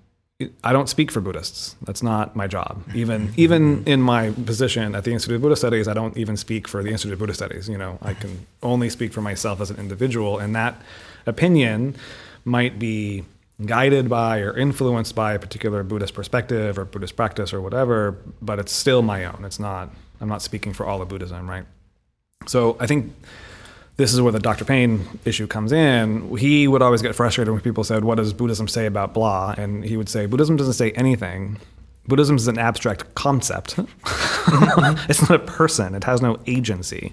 I 0.63 0.73
don't 0.73 0.89
speak 0.89 1.11
for 1.11 1.21
Buddhists. 1.21 1.75
That's 1.83 2.03
not 2.03 2.37
my 2.37 2.47
job. 2.47 2.83
Even 2.95 3.33
even 3.37 3.85
in 3.87 4.03
my 4.03 4.31
position 4.31 4.95
at 4.95 5.05
the 5.05 5.13
Institute 5.13 5.37
of 5.37 5.43
Buddhist 5.43 5.63
Studies, 5.63 5.87
I 5.89 5.95
don't 5.95 6.17
even 6.17 6.37
speak 6.37 6.67
for 6.67 6.83
the 6.83 6.91
Institute 6.91 7.13
of 7.13 7.19
Buddhist 7.21 7.39
Studies. 7.39 7.69
You 7.69 7.79
know, 7.79 7.99
I 8.03 8.15
can 8.15 8.47
only 8.63 8.91
speak 8.91 9.13
for 9.13 9.21
myself 9.21 9.61
as 9.61 9.71
an 9.71 9.79
individual, 9.79 10.39
and 10.39 10.55
that 10.57 10.81
opinion 11.27 11.95
might 12.49 12.79
be 12.79 13.25
guided 13.65 14.09
by 14.09 14.39
or 14.39 14.57
influenced 14.57 15.15
by 15.15 15.35
a 15.35 15.39
particular 15.39 15.83
Buddhist 15.83 16.15
perspective 16.15 16.79
or 16.79 16.85
Buddhist 16.85 17.17
practice 17.17 17.53
or 17.53 17.61
whatever, 17.61 18.17
but 18.41 18.59
it's 18.59 18.73
still 18.73 19.03
my 19.03 19.25
own. 19.25 19.45
It's 19.45 19.59
not. 19.59 19.91
I'm 20.21 20.29
not 20.29 20.43
speaking 20.43 20.73
for 20.73 20.87
all 20.87 21.03
of 21.03 21.09
Buddhism, 21.09 21.49
right? 21.49 21.65
So 22.47 22.77
I 22.81 22.87
think 22.87 23.15
this 23.97 24.15
is 24.15 24.21
where 24.21 24.33
the 24.33 24.39
Dr. 24.39 24.65
Payne 24.65 25.07
issue 25.25 25.47
comes 25.47 25.73
in. 25.73 26.37
He 26.37 26.69
would 26.69 26.83
always 26.83 27.03
get 27.03 27.15
frustrated 27.15 27.53
when 27.53 27.61
people 27.61 27.85
said, 27.85 28.05
What 28.05 28.17
does 28.17 28.33
Buddhism 28.33 28.69
say 28.69 28.87
about 28.87 29.13
blah? 29.13 29.55
And 29.59 29.85
he 29.85 29.97
would 29.97 30.09
say, 30.09 30.27
Buddhism 30.27 30.57
doesn't 30.57 30.75
say 30.75 30.93
anything. 30.93 31.59
Buddhism 32.09 32.37
is 32.37 32.49
an 32.49 32.59
abstract 32.59 33.15
concept. 33.15 33.79
it's 35.09 35.21
not 35.29 35.31
a 35.31 35.45
person. 35.45 35.95
It 35.95 36.05
has 36.05 36.23
no 36.23 36.39
agency. 36.47 37.13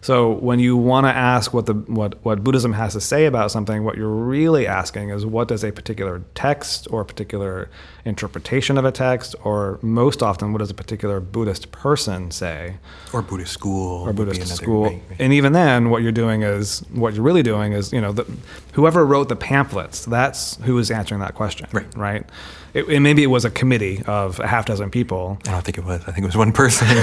So 0.00 0.32
when 0.32 0.58
you 0.58 0.76
want 0.76 1.06
to 1.06 1.10
ask 1.10 1.54
what 1.54 1.66
the 1.66 1.74
what 1.74 2.22
what 2.24 2.42
Buddhism 2.42 2.72
has 2.72 2.92
to 2.94 3.00
say 3.00 3.26
about 3.26 3.52
something, 3.52 3.84
what 3.84 3.96
you're 3.96 4.08
really 4.08 4.66
asking 4.66 5.10
is 5.10 5.24
what 5.24 5.46
does 5.46 5.62
a 5.62 5.70
particular 5.70 6.22
text 6.34 6.88
or 6.90 7.02
a 7.02 7.04
particular 7.04 7.70
interpretation 8.04 8.76
of 8.78 8.84
a 8.84 8.90
text, 8.90 9.36
or 9.44 9.78
most 9.80 10.24
often 10.24 10.52
what 10.52 10.58
does 10.58 10.70
a 10.70 10.74
particular 10.74 11.20
Buddhist 11.20 11.70
person 11.70 12.32
say? 12.32 12.78
Or 13.12 13.22
Buddhist 13.22 13.52
school. 13.52 14.02
or 14.08 14.12
Buddhist 14.12 14.56
school. 14.56 15.00
And 15.20 15.32
even 15.32 15.52
then, 15.52 15.90
what 15.90 16.02
you're 16.02 16.10
doing 16.10 16.42
is 16.42 16.80
what 16.92 17.14
you're 17.14 17.22
really 17.22 17.44
doing 17.44 17.72
is 17.72 17.92
you 17.92 18.00
know 18.00 18.12
the, 18.12 18.26
whoever 18.72 19.06
wrote 19.06 19.28
the 19.28 19.36
pamphlets. 19.36 20.04
That's 20.04 20.56
who 20.62 20.78
is 20.78 20.90
answering 20.90 21.20
that 21.20 21.34
question, 21.34 21.68
Right. 21.72 21.96
Right. 21.96 22.26
It, 22.74 22.88
and 22.88 23.02
maybe 23.02 23.22
it 23.22 23.26
was 23.26 23.44
a 23.44 23.50
committee 23.50 24.02
of 24.06 24.31
a 24.38 24.46
half 24.46 24.66
dozen 24.66 24.90
people. 24.90 25.38
I 25.46 25.52
don't 25.52 25.64
think 25.64 25.78
it 25.78 25.84
was. 25.84 26.00
I 26.02 26.12
think 26.12 26.18
it 26.18 26.26
was 26.26 26.36
one 26.36 26.52
person. 26.52 26.86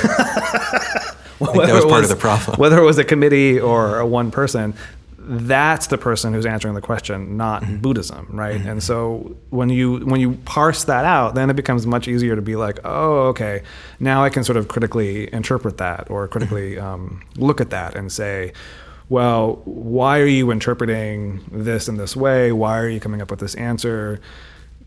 I 1.41 1.45
think 1.45 1.65
that 1.65 1.73
was 1.73 1.85
part 1.85 2.03
of 2.03 2.09
the 2.09 2.15
problem. 2.15 2.57
Whether 2.59 2.77
it 2.79 2.83
was 2.85 2.97
a 2.97 3.03
committee 3.03 3.59
or 3.59 3.99
a 3.99 4.05
one 4.05 4.29
person, 4.31 4.73
that's 5.17 5.87
the 5.87 5.97
person 5.97 6.33
who's 6.33 6.45
answering 6.45 6.73
the 6.73 6.81
question, 6.81 7.37
not 7.37 7.61
Mm-hmm. 7.63 7.77
Buddhism, 7.77 8.27
right? 8.31 8.59
And 8.59 8.81
so 8.83 9.35
when 9.51 9.69
you 9.69 9.99
when 10.05 10.19
you 10.19 10.33
parse 10.45 10.83
that 10.85 11.05
out, 11.05 11.35
then 11.35 11.49
it 11.49 11.55
becomes 11.55 11.85
much 11.85 12.07
easier 12.07 12.35
to 12.35 12.41
be 12.41 12.55
like, 12.55 12.79
oh, 12.83 13.27
okay, 13.27 13.61
now 13.99 14.23
I 14.23 14.29
can 14.29 14.43
sort 14.43 14.57
of 14.57 14.67
critically 14.67 15.31
interpret 15.33 15.77
that 15.77 16.09
or 16.09 16.27
critically 16.27 16.75
Mm-hmm. 16.75 16.85
um, 16.85 17.21
look 17.37 17.61
at 17.61 17.69
that 17.69 17.95
and 17.95 18.11
say. 18.11 18.53
Well, 19.11 19.63
why 19.65 20.19
are 20.19 20.27
you 20.27 20.51
interpreting 20.51 21.43
this 21.51 21.87
in 21.87 21.97
this 21.97 22.15
way? 22.15 22.51
Why 22.51 22.77
are 22.77 22.87
you 22.87 22.99
coming 22.99 23.23
up 23.23 23.31
with 23.31 23.39
this 23.39 23.55
answer? 23.55 24.19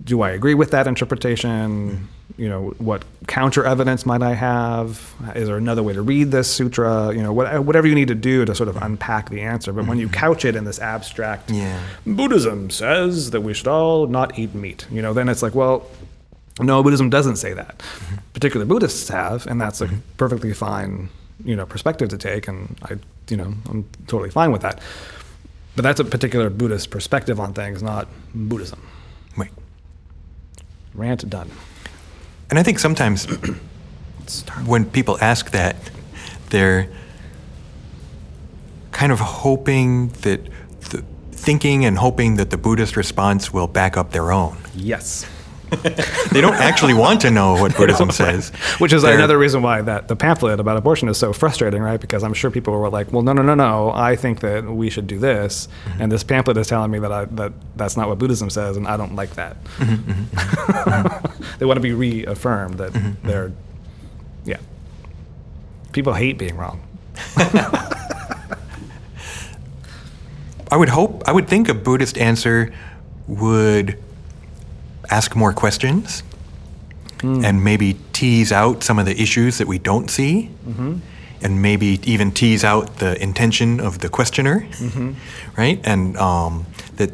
Do 0.04 0.22
I 0.22 0.30
agree 0.30 0.54
with 0.54 0.70
that 0.72 0.86
interpretation? 0.86 1.90
Mm-hmm. 1.90 2.04
You 2.38 2.48
know, 2.48 2.70
what 2.78 3.04
counter 3.26 3.64
evidence 3.64 4.06
might 4.06 4.22
I 4.22 4.32
have? 4.32 5.14
Is 5.34 5.48
there 5.48 5.58
another 5.58 5.82
way 5.82 5.92
to 5.92 6.00
read 6.00 6.30
this 6.30 6.50
sutra? 6.50 7.12
You 7.14 7.22
know, 7.22 7.32
what, 7.32 7.64
whatever 7.64 7.86
you 7.86 7.94
need 7.94 8.08
to 8.08 8.14
do 8.14 8.44
to 8.44 8.54
sort 8.54 8.68
of 8.68 8.76
unpack 8.78 9.28
the 9.28 9.42
answer. 9.42 9.72
But 9.72 9.86
when 9.86 9.98
you 9.98 10.06
mm-hmm. 10.06 10.14
couch 10.14 10.44
it 10.44 10.56
in 10.56 10.64
this 10.64 10.78
abstract, 10.78 11.50
Yeah. 11.50 11.80
Buddhism 12.06 12.70
says 12.70 13.30
that 13.30 13.42
we 13.42 13.52
should 13.52 13.68
all 13.68 14.06
not 14.06 14.38
eat 14.38 14.54
meat. 14.54 14.86
You 14.90 15.02
know, 15.02 15.12
then 15.12 15.28
it's 15.28 15.42
like, 15.42 15.54
well, 15.54 15.86
no, 16.58 16.82
Buddhism 16.82 17.10
doesn't 17.10 17.36
say 17.36 17.52
that. 17.52 17.78
Mm-hmm. 17.78 18.16
Particular 18.32 18.64
Buddhists 18.64 19.08
have, 19.10 19.46
and 19.46 19.60
that's 19.60 19.80
a 19.80 19.90
perfectly 20.16 20.54
fine, 20.54 21.10
you 21.44 21.54
know, 21.54 21.66
perspective 21.66 22.08
to 22.08 22.18
take. 22.18 22.48
And 22.48 22.78
I, 22.82 22.96
you 23.28 23.36
know, 23.36 23.52
I'm 23.68 23.84
totally 24.06 24.30
fine 24.30 24.52
with 24.52 24.62
that. 24.62 24.80
But 25.76 25.82
that's 25.82 26.00
a 26.00 26.04
particular 26.04 26.48
Buddhist 26.48 26.90
perspective 26.90 27.38
on 27.38 27.52
things, 27.52 27.82
not 27.82 28.08
Buddhism. 28.34 28.80
Rant 30.94 31.28
done. 31.28 31.50
And 32.50 32.58
I 32.58 32.62
think 32.62 32.78
sometimes 32.78 33.26
when 34.66 34.84
people 34.84 35.18
ask 35.20 35.50
that, 35.50 35.76
they're 36.50 36.88
kind 38.92 39.10
of 39.10 39.20
hoping 39.20 40.08
that, 40.22 40.40
the, 40.90 41.04
thinking 41.32 41.84
and 41.84 41.98
hoping 41.98 42.36
that 42.36 42.50
the 42.50 42.58
Buddhist 42.58 42.96
response 42.96 43.52
will 43.52 43.66
back 43.66 43.96
up 43.96 44.12
their 44.12 44.30
own. 44.30 44.58
Yes. 44.74 45.26
They 46.32 46.40
don't 46.40 46.54
actually 46.54 46.94
want 46.94 47.20
to 47.22 47.30
know 47.30 47.54
what 47.54 47.74
Buddhism 47.78 48.10
says. 48.10 48.50
Which 48.78 48.92
is 48.92 49.02
They're- 49.02 49.14
another 49.14 49.38
reason 49.38 49.62
why 49.62 49.80
that 49.82 50.08
the 50.08 50.16
pamphlet 50.16 50.60
about 50.60 50.76
abortion 50.76 51.08
is 51.08 51.16
so 51.18 51.32
frustrating, 51.32 51.80
right? 51.82 52.00
Because 52.00 52.22
I'm 52.22 52.34
sure 52.34 52.50
people 52.50 52.74
were 52.74 52.88
like, 52.90 53.12
"Well, 53.12 53.22
no, 53.22 53.32
no, 53.32 53.42
no, 53.42 53.54
no. 53.54 53.90
I 53.92 54.16
think 54.16 54.40
that 54.40 54.64
we 54.64 54.90
should 54.90 55.06
do 55.06 55.18
this," 55.18 55.68
Mm-hmm. 55.86 56.02
and 56.02 56.12
this 56.12 56.22
pamphlet 56.24 56.56
is 56.58 56.66
telling 56.66 56.90
me 56.90 56.98
that 56.98 57.10
I, 57.12 57.24
that 57.26 57.52
that's 57.76 57.96
not 57.96 58.08
what 58.08 58.18
Buddhism 58.18 58.50
says, 58.50 58.76
and 58.76 58.86
I 58.86 58.96
don't 58.96 59.14
like 59.14 59.30
that. 59.34 59.62
Mm-hmm, 59.78 61.26
they 61.58 61.64
want 61.66 61.76
to 61.78 61.82
be 61.82 61.92
reaffirmed 61.92 62.78
that 62.78 62.92
they're, 63.22 63.52
yeah. 64.44 64.58
People 65.92 66.12
hate 66.14 66.38
being 66.38 66.56
wrong. 66.56 66.80
I 70.70 70.76
would 70.76 70.88
hope, 70.88 71.22
I 71.26 71.32
would 71.32 71.48
think 71.48 71.68
a 71.68 71.74
Buddhist 71.74 72.16
answer 72.16 72.72
would 73.26 73.98
ask 75.10 75.34
more 75.36 75.52
questions 75.52 76.22
and 77.22 77.62
maybe 77.62 77.96
tease 78.12 78.50
out 78.50 78.82
some 78.82 78.98
of 78.98 79.06
the 79.06 79.20
issues 79.20 79.58
that 79.58 79.68
we 79.68 79.78
don't 79.78 80.10
see 80.10 80.50
and 81.42 81.60
maybe 81.62 82.00
even 82.04 82.30
tease 82.32 82.64
out 82.64 82.98
the 82.98 83.20
intention 83.22 83.80
of 83.80 83.98
the 84.00 84.08
questioner, 84.08 84.66
right? 85.56 85.80
And 85.84 86.16
um, 86.16 86.66
that 86.96 87.10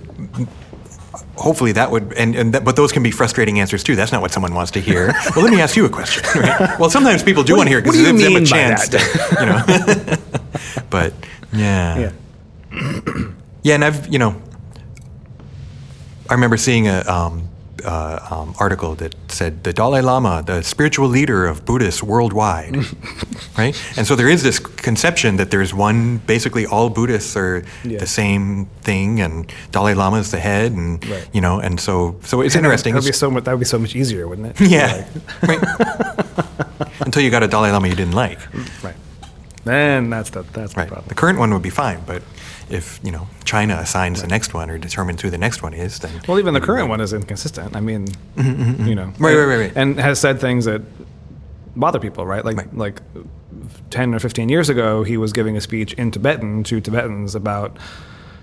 hopefully 1.36 1.72
that 1.72 1.90
would, 1.90 2.12
and, 2.14 2.34
and 2.34 2.52
that, 2.54 2.64
but 2.64 2.76
those 2.76 2.92
can 2.92 3.02
be 3.02 3.10
frustrating 3.10 3.60
answers 3.60 3.82
too. 3.82 3.96
That's 3.96 4.12
not 4.12 4.20
what 4.20 4.32
someone 4.32 4.54
wants 4.54 4.70
to 4.72 4.80
hear. 4.80 5.08
well, 5.36 5.44
let 5.44 5.52
me 5.52 5.60
ask 5.60 5.76
you 5.76 5.84
a 5.84 5.88
question. 5.88 6.24
Right? 6.40 6.78
Well, 6.78 6.90
sometimes 6.90 7.22
people 7.22 7.42
do 7.42 7.52
What 7.54 7.58
want 7.58 7.66
to 7.68 7.70
hear 7.70 7.80
because 7.80 7.96
do 7.96 8.06
it 8.06 8.12
gives 8.18 8.24
them 8.24 8.42
a 8.42 8.44
chance 8.44 8.88
to, 8.88 8.98
you 9.40 9.46
know. 9.46 10.84
but 10.90 11.14
yeah. 11.52 11.98
Yeah. 11.98 13.32
Yeah, 13.62 13.74
and 13.74 13.84
I've 13.84 14.08
you 14.12 14.18
know, 14.18 14.40
I 16.28 16.34
remember 16.34 16.56
seeing 16.56 16.86
a 16.88 17.00
um, 17.06 17.47
uh, 17.84 18.18
um, 18.30 18.54
article 18.58 18.94
that 18.96 19.14
said 19.30 19.64
the 19.64 19.72
Dalai 19.72 20.00
Lama, 20.00 20.42
the 20.44 20.62
spiritual 20.62 21.08
leader 21.08 21.46
of 21.46 21.64
Buddhists 21.64 22.02
worldwide, 22.02 22.76
right? 23.58 23.74
And 23.96 24.06
so 24.06 24.14
there 24.16 24.28
is 24.28 24.42
this 24.42 24.58
conception 24.58 25.36
that 25.36 25.50
there's 25.50 25.72
one, 25.74 26.18
basically 26.26 26.66
all 26.66 26.90
Buddhists 26.90 27.36
are 27.36 27.62
Yeah. 27.84 27.98
the 27.98 28.06
same 28.06 28.66
thing, 28.82 29.20
and 29.20 29.50
Dalai 29.72 29.94
Lama 29.94 30.18
is 30.18 30.30
the 30.30 30.40
head, 30.40 30.72
and 30.72 31.04
Right. 31.08 31.26
you 31.32 31.40
know, 31.40 31.60
and 31.60 31.78
so 31.80 32.16
so 32.24 32.40
it's 32.42 32.56
interesting. 32.56 32.94
That 32.94 33.02
would 33.02 33.08
be 33.08 33.12
so 33.12 33.30
much. 33.30 33.44
That 33.44 33.52
would 33.52 33.60
be 33.60 33.64
so 33.76 33.78
much 33.78 33.94
easier, 33.96 34.26
wouldn't 34.28 34.48
it? 34.60 34.60
yeah, 34.70 35.04
right. 35.42 35.62
Until 37.00 37.22
you 37.22 37.30
got 37.30 37.42
a 37.42 37.48
Dalai 37.48 37.70
Lama 37.70 37.88
you 37.88 37.94
didn't 37.94 38.14
like, 38.14 38.38
Like, 38.54 38.84
right. 38.84 38.94
Then 39.68 40.10
that's 40.10 40.30
the 40.30 40.42
that's 40.56 40.72
the 40.74 40.80
right? 40.80 40.88
problem. 40.88 41.08
The 41.08 41.14
current 41.22 41.38
one 41.38 41.52
would 41.54 41.62
be 41.62 41.70
fine, 41.84 42.00
but 42.06 42.22
if 42.70 43.00
you 43.02 43.12
know 43.12 43.24
China 43.44 43.74
assigns 43.76 44.20
the 44.22 44.28
next 44.28 44.54
one 44.54 44.68
or 44.70 44.78
determines 44.78 45.22
who 45.22 45.30
the 45.30 45.38
next 45.46 45.62
one 45.62 45.74
is, 45.74 45.98
then 46.00 46.10
Well, 46.26 46.38
even 46.38 46.54
the 46.54 46.60
current 46.60 46.88
one 46.88 47.00
is 47.00 47.12
inconsistent. 47.12 47.76
I 47.76 47.80
mean, 47.80 48.06
mm-hmm, 48.06 48.40
mm-hmm, 48.40 48.62
mm-hmm. 48.62 48.86
you 48.88 48.94
know, 48.94 49.06
Mm-hmm, 49.12 49.24
Right, 49.24 49.36
and, 49.36 49.48
right, 49.48 49.56
right, 49.56 49.60
right. 49.66 49.76
and 49.76 50.00
has 50.00 50.18
said 50.20 50.40
things 50.40 50.64
that 50.64 50.82
bother 51.76 52.00
people, 52.00 52.26
right? 52.26 52.44
Like, 52.44 52.56
Right. 52.56 52.76
like 52.76 53.02
ten 53.90 54.14
or 54.14 54.18
fifteen 54.18 54.48
years 54.48 54.68
ago, 54.68 55.04
he 55.04 55.16
was 55.16 55.32
giving 55.32 55.56
a 55.56 55.60
speech 55.60 55.92
in 55.94 56.10
Tibetan 56.10 56.62
to 56.64 56.80
Tibetans 56.80 57.34
about 57.34 57.76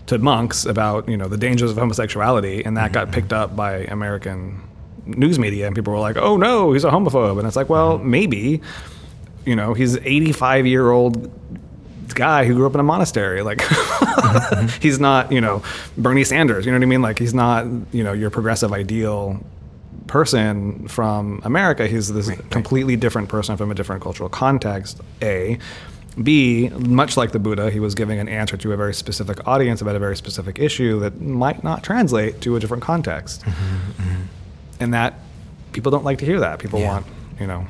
to 0.07 0.17
monks 0.19 0.65
about 0.65 1.07
you 1.09 1.17
know 1.17 1.27
the 1.27 1.37
dangers 1.37 1.71
of 1.71 1.77
homosexuality, 1.77 2.63
and 2.65 2.77
that 2.77 2.91
got 2.91 3.11
picked 3.11 3.33
up 3.33 3.55
by 3.55 3.85
American 3.97 4.61
news 5.05 5.37
media, 5.37 5.65
and 5.67 5.75
people 5.75 5.93
were 5.93 5.99
like, 5.99 6.17
"Oh 6.17 6.37
no, 6.37 6.73
he's 6.73 6.83
a 6.83 6.89
homophobe," 6.91 7.37
and 7.39 7.47
it's 7.47 7.55
like, 7.55 7.69
well, 7.69 7.97
maybe, 7.99 8.61
you 9.45 9.55
know, 9.55 9.73
he's 9.73 9.97
85 9.97 10.65
year 10.65 10.89
old 10.91 11.31
guy 12.13 12.45
who 12.45 12.53
grew 12.55 12.65
up 12.65 12.73
in 12.73 12.79
a 12.79 12.83
monastery. 12.83 13.41
Like, 13.41 13.61
he's 14.81 14.99
not, 14.99 15.31
you 15.31 15.41
know, 15.41 15.63
Bernie 15.97 16.23
Sanders. 16.23 16.65
You 16.65 16.71
know 16.71 16.77
what 16.77 16.83
I 16.83 16.87
mean? 16.87 17.01
Like, 17.01 17.19
he's 17.19 17.33
not, 17.33 17.65
you 17.91 18.03
know, 18.03 18.13
your 18.13 18.29
progressive 18.29 18.71
ideal 18.73 19.43
person 20.07 20.87
from 20.87 21.41
America. 21.43 21.87
He's 21.87 22.13
this 22.13 22.29
completely 22.49 22.95
different 22.95 23.29
person 23.29 23.57
from 23.57 23.71
a 23.71 23.75
different 23.75 24.01
cultural 24.01 24.29
context. 24.29 25.01
A. 25.21 25.57
B, 26.21 26.69
much 26.69 27.17
like 27.17 27.33
the 27.33 27.39
Buddha, 27.39 27.69
he 27.69 27.81
was 27.81 27.93
giving 27.93 28.19
an 28.19 28.29
answer 28.29 28.55
to 28.55 28.71
a 28.71 28.77
very 28.77 28.93
specific 28.93 29.45
audience 29.47 29.81
about 29.81 29.97
a 29.97 29.99
very 29.99 30.15
specific 30.15 30.59
issue 30.59 31.01
that 31.01 31.19
might 31.19 31.61
not 31.61 31.83
translate 31.83 32.39
to 32.41 32.55
a 32.55 32.59
different 32.59 32.83
context. 32.83 33.41
Mm-hmm, 33.41 34.01
mm-hmm. 34.01 34.21
And 34.79 34.93
that 34.93 35.15
people 35.73 35.91
don't 35.91 36.05
like 36.05 36.19
to 36.19 36.25
hear 36.25 36.39
that. 36.39 36.59
People 36.59 36.79
Yeah. 36.79 36.87
want, 36.93 37.05
you 37.37 37.47
know, 37.47 37.67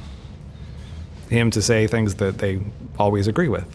him 1.29 1.51
to 1.51 1.61
say 1.61 1.87
things 1.87 2.15
that 2.15 2.37
they 2.37 2.59
always 2.97 3.27
agree 3.27 3.49
with. 3.49 3.65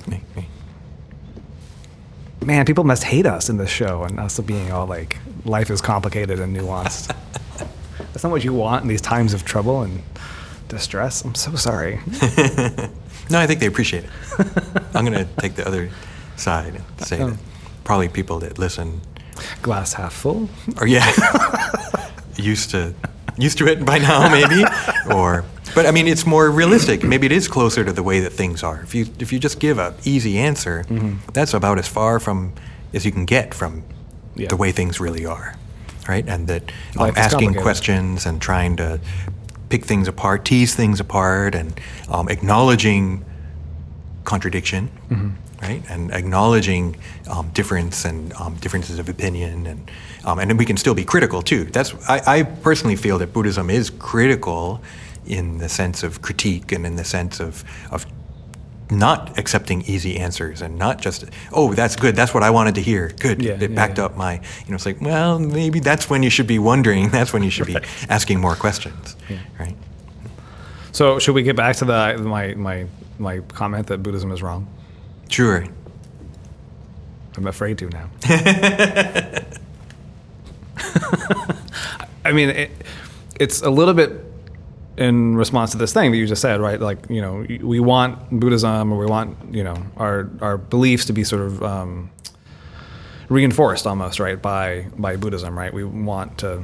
Man, 2.43 2.65
people 2.65 2.85
must 2.85 3.05
hate 3.05 3.27
us 3.27 3.49
in 3.49 3.59
this 3.59 3.71
show 3.71 4.03
and 4.03 4.19
us 4.19 4.41
being 4.41 4.73
all 4.73 4.87
like, 4.87 5.19
life 5.45 5.71
is 5.71 5.81
complicated 5.81 6.41
and 6.41 6.57
nuanced. 6.57 7.15
That's 7.99 8.25
not 8.25 8.33
what 8.33 8.45
you 8.45 8.55
want 8.55 8.83
in 8.83 8.89
these 8.89 9.03
times 9.03 9.35
of 9.35 9.45
trouble 9.45 9.83
and 9.83 10.03
distress. 10.69 11.25
I'm 11.25 11.35
so 11.35 11.55
sorry. 11.55 12.01
No, 13.31 13.39
I 13.39 13.47
think 13.47 13.61
they 13.61 13.67
appreciate 13.67 14.03
it. 14.03 14.11
I'm 14.93 15.05
going 15.05 15.17
to 15.17 15.25
take 15.39 15.55
the 15.55 15.65
other 15.65 15.89
side 16.35 16.75
and 16.75 17.07
say 17.07 17.19
that 17.19 17.27
um. 17.27 17.39
probably 17.85 18.09
people 18.09 18.41
that 18.41 18.59
listen 18.59 19.01
Glass 19.63 19.93
half 19.93 20.13
full. 20.13 20.49
Or, 20.81 20.89
yeah 20.89 21.09
used 22.43 22.71
to 22.71 22.95
used 23.37 23.59
to 23.59 23.67
it 23.67 23.85
by 23.85 23.99
now 23.99 24.29
maybe 24.31 24.65
or 25.15 25.45
but 25.75 25.87
I 25.87 25.91
mean 25.91 26.07
it's 26.09 26.27
more 26.27 26.51
realistic. 26.51 27.03
Maybe 27.03 27.27
it 27.27 27.33
is 27.33 27.49
closer 27.49 27.85
to 27.85 27.93
the 27.93 28.03
way 28.03 28.21
that 28.21 28.33
things 28.33 28.63
are. 28.63 28.81
If 28.83 28.95
you 28.95 29.07
if 29.19 29.33
you 29.33 29.39
just 29.39 29.61
give 29.61 29.79
a 29.79 29.95
easy 30.05 30.39
answer, 30.39 30.85
that's 31.33 31.55
about 31.55 31.79
as 31.79 31.89
far 31.89 32.19
from 32.21 32.53
as 32.95 33.05
you 33.05 33.13
can 33.13 33.25
get 33.25 33.55
from 33.55 33.83
Yeah. 34.37 34.49
the 34.49 34.57
way 34.57 34.73
things 34.73 35.01
really 35.01 35.27
are, 35.27 35.55
right? 36.09 36.27
And 36.29 36.47
that 36.49 36.63
um, 36.99 37.13
asking 37.17 37.55
questions 37.55 38.27
and 38.27 38.41
trying 38.41 38.77
to 38.77 38.99
pick 39.69 39.85
things 39.85 40.09
apart, 40.09 40.45
tease 40.45 40.75
things 40.75 41.01
apart, 41.01 41.55
and 41.55 41.73
um, 42.09 42.29
acknowledging 42.29 43.25
contradiction, 44.25 44.89
right? 45.63 45.83
And 45.89 46.11
acknowledging 46.13 46.97
um, 47.31 47.51
difference 47.55 48.05
and 48.05 48.33
um, 48.35 48.55
differences 48.61 48.99
of 48.99 49.09
opinion, 49.09 49.67
and 49.67 49.91
um, 50.25 50.39
and 50.39 50.51
then 50.51 50.57
we 50.57 50.65
can 50.65 50.77
still 50.77 50.95
be 50.95 51.05
critical 51.05 51.43
too. 51.43 51.65
That's 51.65 51.95
I, 52.09 52.21
I 52.39 52.43
personally 52.43 52.97
feel 52.97 53.19
that 53.19 53.33
Buddhism 53.33 53.71
is 53.71 53.91
critical 53.91 54.81
in 55.31 55.59
the 55.59 55.69
sense 55.69 56.03
of 56.03 56.23
critique 56.23 56.73
and 56.73 56.85
in 56.85 56.97
the 56.97 57.05
sense 57.05 57.41
of 57.41 57.65
of 57.91 58.07
not 58.91 59.39
accepting 59.39 59.83
easy 59.83 60.19
answers 60.19 60.61
and 60.61 60.77
not 60.77 61.01
just 61.01 61.25
oh 61.53 61.73
that's 61.75 61.97
good. 61.97 62.17
That's 62.17 62.35
what 62.35 62.43
I 62.43 62.51
wanted 62.51 62.75
to 62.75 62.83
hear. 62.83 63.13
Good. 63.21 63.43
Yeah, 63.43 63.53
it 63.53 63.63
yeah, 63.63 63.69
backed 63.69 63.99
yeah. 63.99 64.07
up 64.07 64.17
my 64.17 64.35
you 64.35 64.71
know 64.71 64.75
it's 64.75 64.87
like 64.87 65.01
well 65.01 65.39
maybe 65.39 65.81
that's 65.81 66.11
when 66.11 66.23
you 66.23 66.31
should 66.31 66.49
be 66.49 66.59
wondering. 66.59 67.09
That's 67.21 67.33
when 67.33 67.43
you 67.43 67.51
should 67.51 67.67
be 67.67 67.77
asking 68.09 68.41
more 68.41 68.57
questions. 68.57 69.17
Right? 69.59 69.77
So 70.93 71.19
should 71.19 71.35
we 71.35 71.43
get 71.43 71.57
back 71.57 71.77
to 71.77 71.85
the 71.85 72.19
my 72.19 72.55
my 72.55 72.87
my 73.19 73.41
comment 73.41 73.87
that 73.89 74.03
Buddhism 74.03 74.33
is 74.33 74.43
wrong? 74.43 74.67
sure. 75.29 75.65
I'm 77.37 77.47
afraid 77.47 77.79
to 77.79 77.89
now. 77.89 78.11
I 82.25 82.33
mean, 82.33 82.51
it, 82.51 82.71
it's 83.39 83.63
a 83.63 83.71
little 83.71 83.95
bit 83.95 84.11
in 84.97 85.37
response 85.37 85.71
to 85.73 85.79
this 85.79 85.93
thing 85.93 86.11
that 86.11 86.17
you 86.19 86.27
just 86.27 86.43
said, 86.43 86.61
right? 86.61 86.81
Like, 86.81 86.99
you 87.09 87.21
know, 87.21 87.47
we 87.63 87.81
want 87.81 88.39
Buddhism 88.39 88.93
or 88.93 88.99
we 88.99 89.07
want, 89.07 89.55
you 89.55 89.65
know, 89.65 89.77
our 89.97 90.31
our 90.41 90.59
beliefs 90.59 91.07
to 91.07 91.13
be 91.13 91.25
sort 91.25 91.43
of 91.43 91.63
um, 91.63 92.11
reinforced 93.29 93.87
almost, 93.87 94.21
right, 94.21 94.41
by 94.41 94.87
by 94.99 95.17
Buddhism, 95.17 95.59
right? 95.59 95.73
We 95.73 95.85
want 95.85 96.39
to 96.39 96.63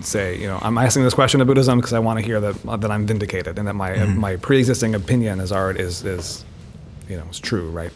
say, 0.00 0.38
you 0.40 0.46
know, 0.46 0.58
I'm 0.62 0.78
asking 0.78 1.04
this 1.04 1.14
question 1.14 1.40
of 1.40 1.46
Buddhism 1.46 1.78
because 1.78 1.92
I 1.92 1.98
want 1.98 2.18
to 2.18 2.24
hear 2.24 2.40
that 2.40 2.80
that 2.80 2.90
I'm 2.90 3.06
vindicated 3.06 3.58
and 3.58 3.68
that 3.68 3.74
my 3.74 4.04
my 4.06 4.36
pre-existing 4.36 4.94
opinion 4.94 5.40
is 5.40 5.52
already 5.52 5.80
is 5.80 6.04
is 6.04 6.44
you 7.08 7.16
know 7.16 7.24
is 7.30 7.38
true, 7.38 7.70
right? 7.70 7.92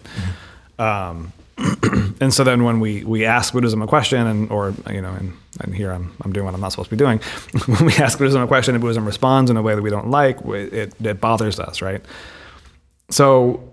Um, 0.78 1.32
and 2.20 2.32
so 2.32 2.44
then 2.44 2.64
when 2.64 2.80
we, 2.80 3.04
we 3.04 3.24
ask 3.24 3.52
Buddhism 3.52 3.82
a 3.82 3.86
question 3.86 4.26
and 4.26 4.50
or 4.50 4.74
you 4.90 5.00
know 5.00 5.12
and, 5.12 5.36
and 5.60 5.74
here 5.74 5.92
I'm, 5.92 6.12
I'm 6.22 6.32
doing 6.32 6.46
what 6.46 6.54
I'm 6.54 6.60
not 6.60 6.72
supposed 6.72 6.90
to 6.90 6.96
be 6.96 6.98
doing 6.98 7.18
when 7.66 7.86
we 7.86 7.94
ask 7.94 8.18
Buddhism 8.18 8.42
a 8.42 8.46
question 8.46 8.74
and 8.74 8.82
Buddhism 8.82 9.04
responds 9.04 9.50
in 9.50 9.56
a 9.56 9.62
way 9.62 9.74
that 9.74 9.82
we 9.82 9.90
don't 9.90 10.10
like 10.10 10.40
it, 10.46 10.94
it, 11.04 11.20
bothers 11.20 11.58
us 11.60 11.82
right? 11.82 12.04
So 13.10 13.68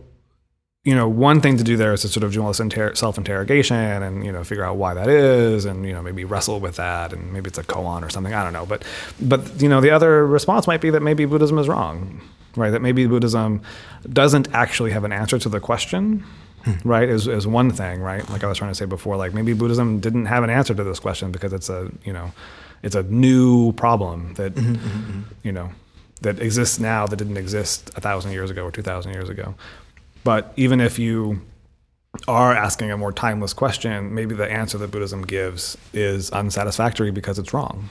you 0.84 0.96
know 0.96 1.08
one 1.08 1.42
thing 1.42 1.58
to 1.58 1.64
do 1.64 1.78
there 1.78 1.94
is 1.94 2.02
to 2.02 2.08
sort 2.08 2.24
of 2.24 2.34
do 2.34 2.42
all 2.42 2.48
this 2.48 2.60
inter- 2.60 2.96
self-interrogation 2.96 3.76
and 3.76 4.26
you 4.26 4.32
know 4.32 4.44
figure 4.44 4.64
out 4.64 4.78
why 4.78 4.94
that 4.94 5.08
is 5.08 5.66
and 5.66 5.86
you 5.86 5.94
know 5.94 6.02
maybe 6.02 6.26
wrestle 6.26 6.60
with 6.60 6.76
that 6.78 7.14
and 7.14 7.32
maybe 7.32 7.48
it's 7.48 7.58
a 7.58 7.64
koan 7.64 8.04
or 8.04 8.10
something 8.10 8.34
I 8.34 8.44
don't 8.44 8.54
know. 8.54 8.66
But 8.66 8.84
but 9.22 9.62
you 9.62 9.70
know 9.70 9.82
the 9.82 9.92
other 9.92 10.26
response 10.26 10.68
might 10.68 10.82
be 10.82 10.90
that 10.90 11.02
maybe 11.02 11.26
Buddhism 11.26 11.58
is 11.58 11.68
wrong 11.68 12.22
right 12.58 12.72
that 12.72 12.82
maybe 12.82 13.06
Buddhism 13.08 13.62
doesn't 14.12 14.54
actually 14.54 14.92
have 14.92 15.04
an 15.04 15.12
answer 15.12 15.40
to 15.40 15.50
the 15.50 15.60
question 15.60 16.24
hmm. 16.64 16.74
right 16.88 17.10
is, 17.10 17.28
is 17.28 17.48
one 17.48 17.72
thing 17.72 18.02
right? 18.02 18.28
Like 18.30 18.44
i 18.44 18.48
was 18.48 18.58
trying 18.58 18.72
to 18.72 18.76
say 18.76 18.86
before 18.86 19.16
like 19.18 19.34
maybe 19.34 19.54
buddhism 19.54 20.00
didn't 20.00 20.26
have 20.26 20.44
an 20.44 20.50
answer 20.50 20.74
to 20.74 20.84
this 20.84 21.00
question 21.00 21.32
because 21.32 21.54
it's 21.54 21.70
a 21.70 21.92
you 22.04 22.14
know 22.14 22.32
it's 22.84 22.96
a 22.96 23.04
new 23.04 23.72
problem 23.74 24.34
that 24.36 24.56
mm-hmm, 24.56 24.74
mm-hmm, 24.74 24.88
mm-hmm. 24.88 25.22
you 25.44 25.52
know 25.52 25.70
that 26.22 26.40
exists 26.40 26.80
now 26.80 27.06
that 27.06 27.16
didn't 27.16 27.38
exist 27.38 27.92
a 27.96 28.02
thousand 28.02 28.32
years 28.32 28.50
ago 28.50 28.64
or 28.64 28.72
two 28.72 28.82
thousand 28.82 29.14
years 29.14 29.30
ago. 29.30 29.54
But 30.24 30.52
even 30.58 30.82
if 30.82 30.98
you 30.98 31.42
are 32.28 32.54
asking 32.54 32.90
a 32.90 32.98
more 32.98 33.12
timeless 33.12 33.54
question 33.54 34.16
maybe 34.16 34.34
the 34.34 34.50
answer 34.50 34.78
that 34.80 34.90
buddhism 34.90 35.22
gives 35.22 35.78
is 35.94 36.32
unsatisfactory 36.32 37.12
because 37.12 37.38
it's 37.38 37.54
wrong. 37.54 37.90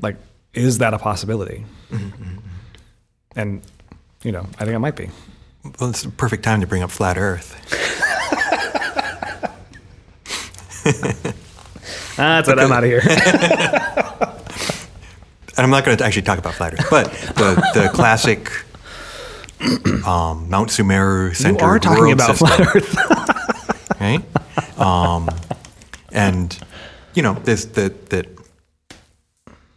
Like 0.00 0.16
is 0.52 0.78
that 0.78 0.94
a 0.94 0.98
possibility 0.98 1.64
and 3.36 3.62
you 4.22 4.32
know 4.32 4.46
i 4.58 4.64
think 4.64 4.74
it 4.74 4.78
might 4.78 4.96
be. 4.96 5.10
Well 5.80 5.90
it's 5.90 6.02
the 6.02 6.10
perfect 6.10 6.44
time 6.44 6.60
to 6.60 6.66
bring 6.66 6.82
up 6.82 6.90
flat 6.90 7.16
earth. 7.18 7.54
That's 12.16 12.48
what 12.48 12.58
i'm 12.58 12.70
out 12.70 12.84
of 12.84 12.90
here. 12.90 13.02
And 15.56 15.62
I'm 15.64 15.70
not 15.70 15.84
going 15.84 15.96
to 15.96 16.04
actually 16.04 16.22
talk 16.22 16.38
about 16.38 16.54
flat 16.54 16.74
Earth, 16.74 16.88
but 16.90 17.12
the, 17.36 17.54
the 17.74 17.88
classic 17.94 18.50
um, 20.04 20.50
Mount 20.50 20.70
Sumeru 20.70 21.28
you 21.28 21.34
centered 21.34 21.64
are 21.64 21.78
talking 21.78 22.00
world 22.00 22.14
about 22.14 22.36
system, 22.36 22.48
flat 22.48 22.76
earth. 22.76 24.00
Right? 24.00 24.80
Um, 24.80 25.28
and 26.10 26.58
you 27.14 27.22
know, 27.22 27.34
this 27.34 27.66
that 27.66 28.10
that 28.10 28.33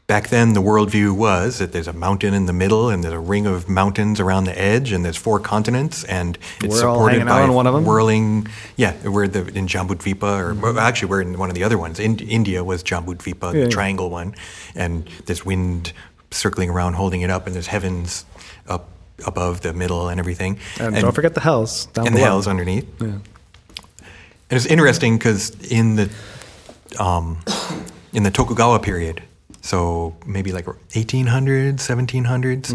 back 0.08 0.30
then 0.30 0.54
the 0.54 0.62
worldview 0.62 1.12
was 1.13 1.60
that 1.60 1.74
there's 1.74 1.88
a 1.88 1.93
mountain 1.93 2.34
in 2.34 2.46
the 2.46 2.54
middle 2.54 2.89
and 2.89 3.04
there's 3.04 3.13
a 3.13 3.20
ring 3.20 3.46
of 3.46 3.67
mountains 3.67 4.22
around 4.22 4.46
the 4.46 4.58
edge 4.58 4.93
and 4.93 5.04
there's 5.04 5.17
four 5.17 5.38
continents 5.38 6.06
and 6.06 6.38
it's 6.63 6.76
We're 6.76 6.80
supported 6.80 7.26
by 7.26 7.41
on 7.41 7.54
one 7.54 7.67
of 7.67 7.76
'em? 7.76 7.84
whirling. 7.84 8.48
Yeah, 8.78 8.96
we're 9.06 9.28
the, 9.28 9.46
in 9.48 9.67
Jambudvipa, 9.67 10.24
or 10.39 10.54
Mm-hmm. 10.56 10.78
actually 10.80 11.10
we're 11.10 11.22
in 11.22 11.38
one 11.38 11.50
of 11.50 11.56
the 11.56 11.63
other 11.63 11.78
ones. 11.78 12.00
In, 12.00 12.20
India 12.20 12.63
was 12.63 12.84
Jambudvipa, 12.84 13.54
Yeah, 13.54 13.65
the 13.65 13.67
triangle 13.70 14.10
one, 14.10 14.34
and 14.76 15.10
there's 15.26 15.46
wind 15.46 15.91
circling 16.32 16.70
around, 16.70 16.93
holding 16.93 17.20
it 17.22 17.30
up, 17.30 17.46
and 17.46 17.54
there's 17.54 17.67
heavens 17.67 18.24
up 18.70 18.88
above 19.26 19.60
the 19.60 19.74
middle 19.74 20.08
and 20.08 20.22
everything. 20.22 20.58
and, 20.80 20.96
don't 20.96 21.12
forget 21.12 21.34
the 21.34 21.41
hells 21.41 21.88
down 21.88 22.08
and 22.08 22.15
the 22.15 22.22
hells 22.22 22.48
underneath. 22.48 22.86
Yeah. 23.02 23.08
And 23.08 24.56
it's 24.56 24.65
interesting 24.65 25.17
because 25.17 25.50
in 25.70 25.98
the 25.98 26.10
um, 26.98 27.39
in 28.13 28.24
the 28.24 28.32
Tokugawa 28.32 28.80
period, 28.80 29.22
so 29.68 30.16
maybe 30.26 30.54
like 30.54 30.64
1800s, 30.64 31.76
1700s, 31.76 32.72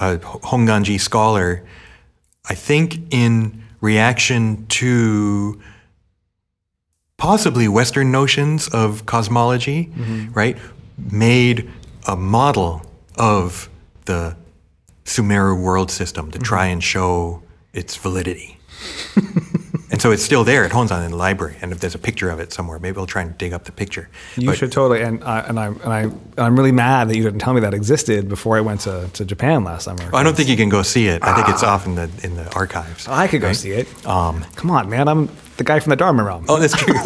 a 0.00 0.18
Honganji 0.18 0.98
scholar, 0.98 1.62
I 2.48 2.54
think 2.54 3.12
in 3.12 3.62
reaction 3.82 4.64
to 4.68 5.60
possibly 7.18 7.68
Western 7.68 8.10
notions 8.10 8.66
of 8.68 9.04
cosmology, 9.04 9.90
mm-hmm. 9.94 10.32
right, 10.32 10.56
made 10.96 11.70
a 12.08 12.16
model 12.16 12.80
of 13.18 13.68
the 14.06 14.34
Sumeru 15.04 15.62
world 15.62 15.90
system 15.90 16.30
to 16.30 16.38
mm-hmm. 16.38 16.44
try 16.44 16.66
and 16.68 16.82
show 16.82 17.42
its 17.74 17.94
validity. 17.96 18.58
So 20.02 20.10
it's 20.10 20.24
still 20.24 20.42
there 20.42 20.64
It 20.64 20.66
at 20.66 20.72
Honzan 20.72 21.04
in 21.04 21.12
the 21.12 21.16
library. 21.16 21.54
And 21.62 21.70
if 21.70 21.78
there's 21.78 21.94
a 21.94 21.98
picture 21.98 22.28
of 22.28 22.40
it 22.40 22.52
somewhere, 22.52 22.80
maybe 22.80 22.98
I'll 22.98 23.06
try 23.06 23.22
and 23.22 23.38
dig 23.38 23.52
up 23.52 23.62
the 23.66 23.70
picture. 23.70 24.08
You 24.36 24.48
But- 24.48 24.58
should 24.58 24.72
totally, 24.72 25.00
and 25.00 25.22
I, 25.22 25.38
and 25.42 25.60
I 25.60 25.66
and 25.66 25.84
I 25.84 26.10
I'm 26.44 26.56
really 26.56 26.72
mad 26.72 27.08
that 27.08 27.16
you 27.16 27.22
didn't 27.22 27.38
tell 27.38 27.54
me 27.54 27.60
that 27.60 27.72
existed 27.72 28.28
before 28.28 28.56
I 28.56 28.62
went 28.62 28.80
to, 28.80 29.08
to 29.12 29.24
Japan 29.24 29.62
last 29.62 29.84
summer. 29.84 30.02
I 30.12 30.24
don't 30.24 30.36
think 30.36 30.48
you 30.48 30.56
can 30.56 30.70
go 30.70 30.82
see 30.82 31.06
it. 31.06 31.22
I 31.22 31.36
think 31.36 31.48
it's 31.50 31.62
off 31.62 31.86
in 31.86 31.94
the 31.94 32.10
in 32.24 32.34
the 32.34 32.52
archives. 32.52 33.06
I 33.06 33.28
could 33.28 33.42
go 33.42 33.46
right? 33.46 33.56
see 33.56 33.70
it. 33.70 33.86
Um, 34.04 34.44
Come 34.56 34.72
on, 34.72 34.90
man! 34.90 35.06
I'm 35.06 35.28
the 35.56 35.62
guy 35.62 35.78
from 35.78 35.90
the 35.90 35.96
Dharma 35.96 36.24
realm. 36.24 36.46
oh, 36.48 36.58
that's 36.58 36.76
true. 36.76 36.98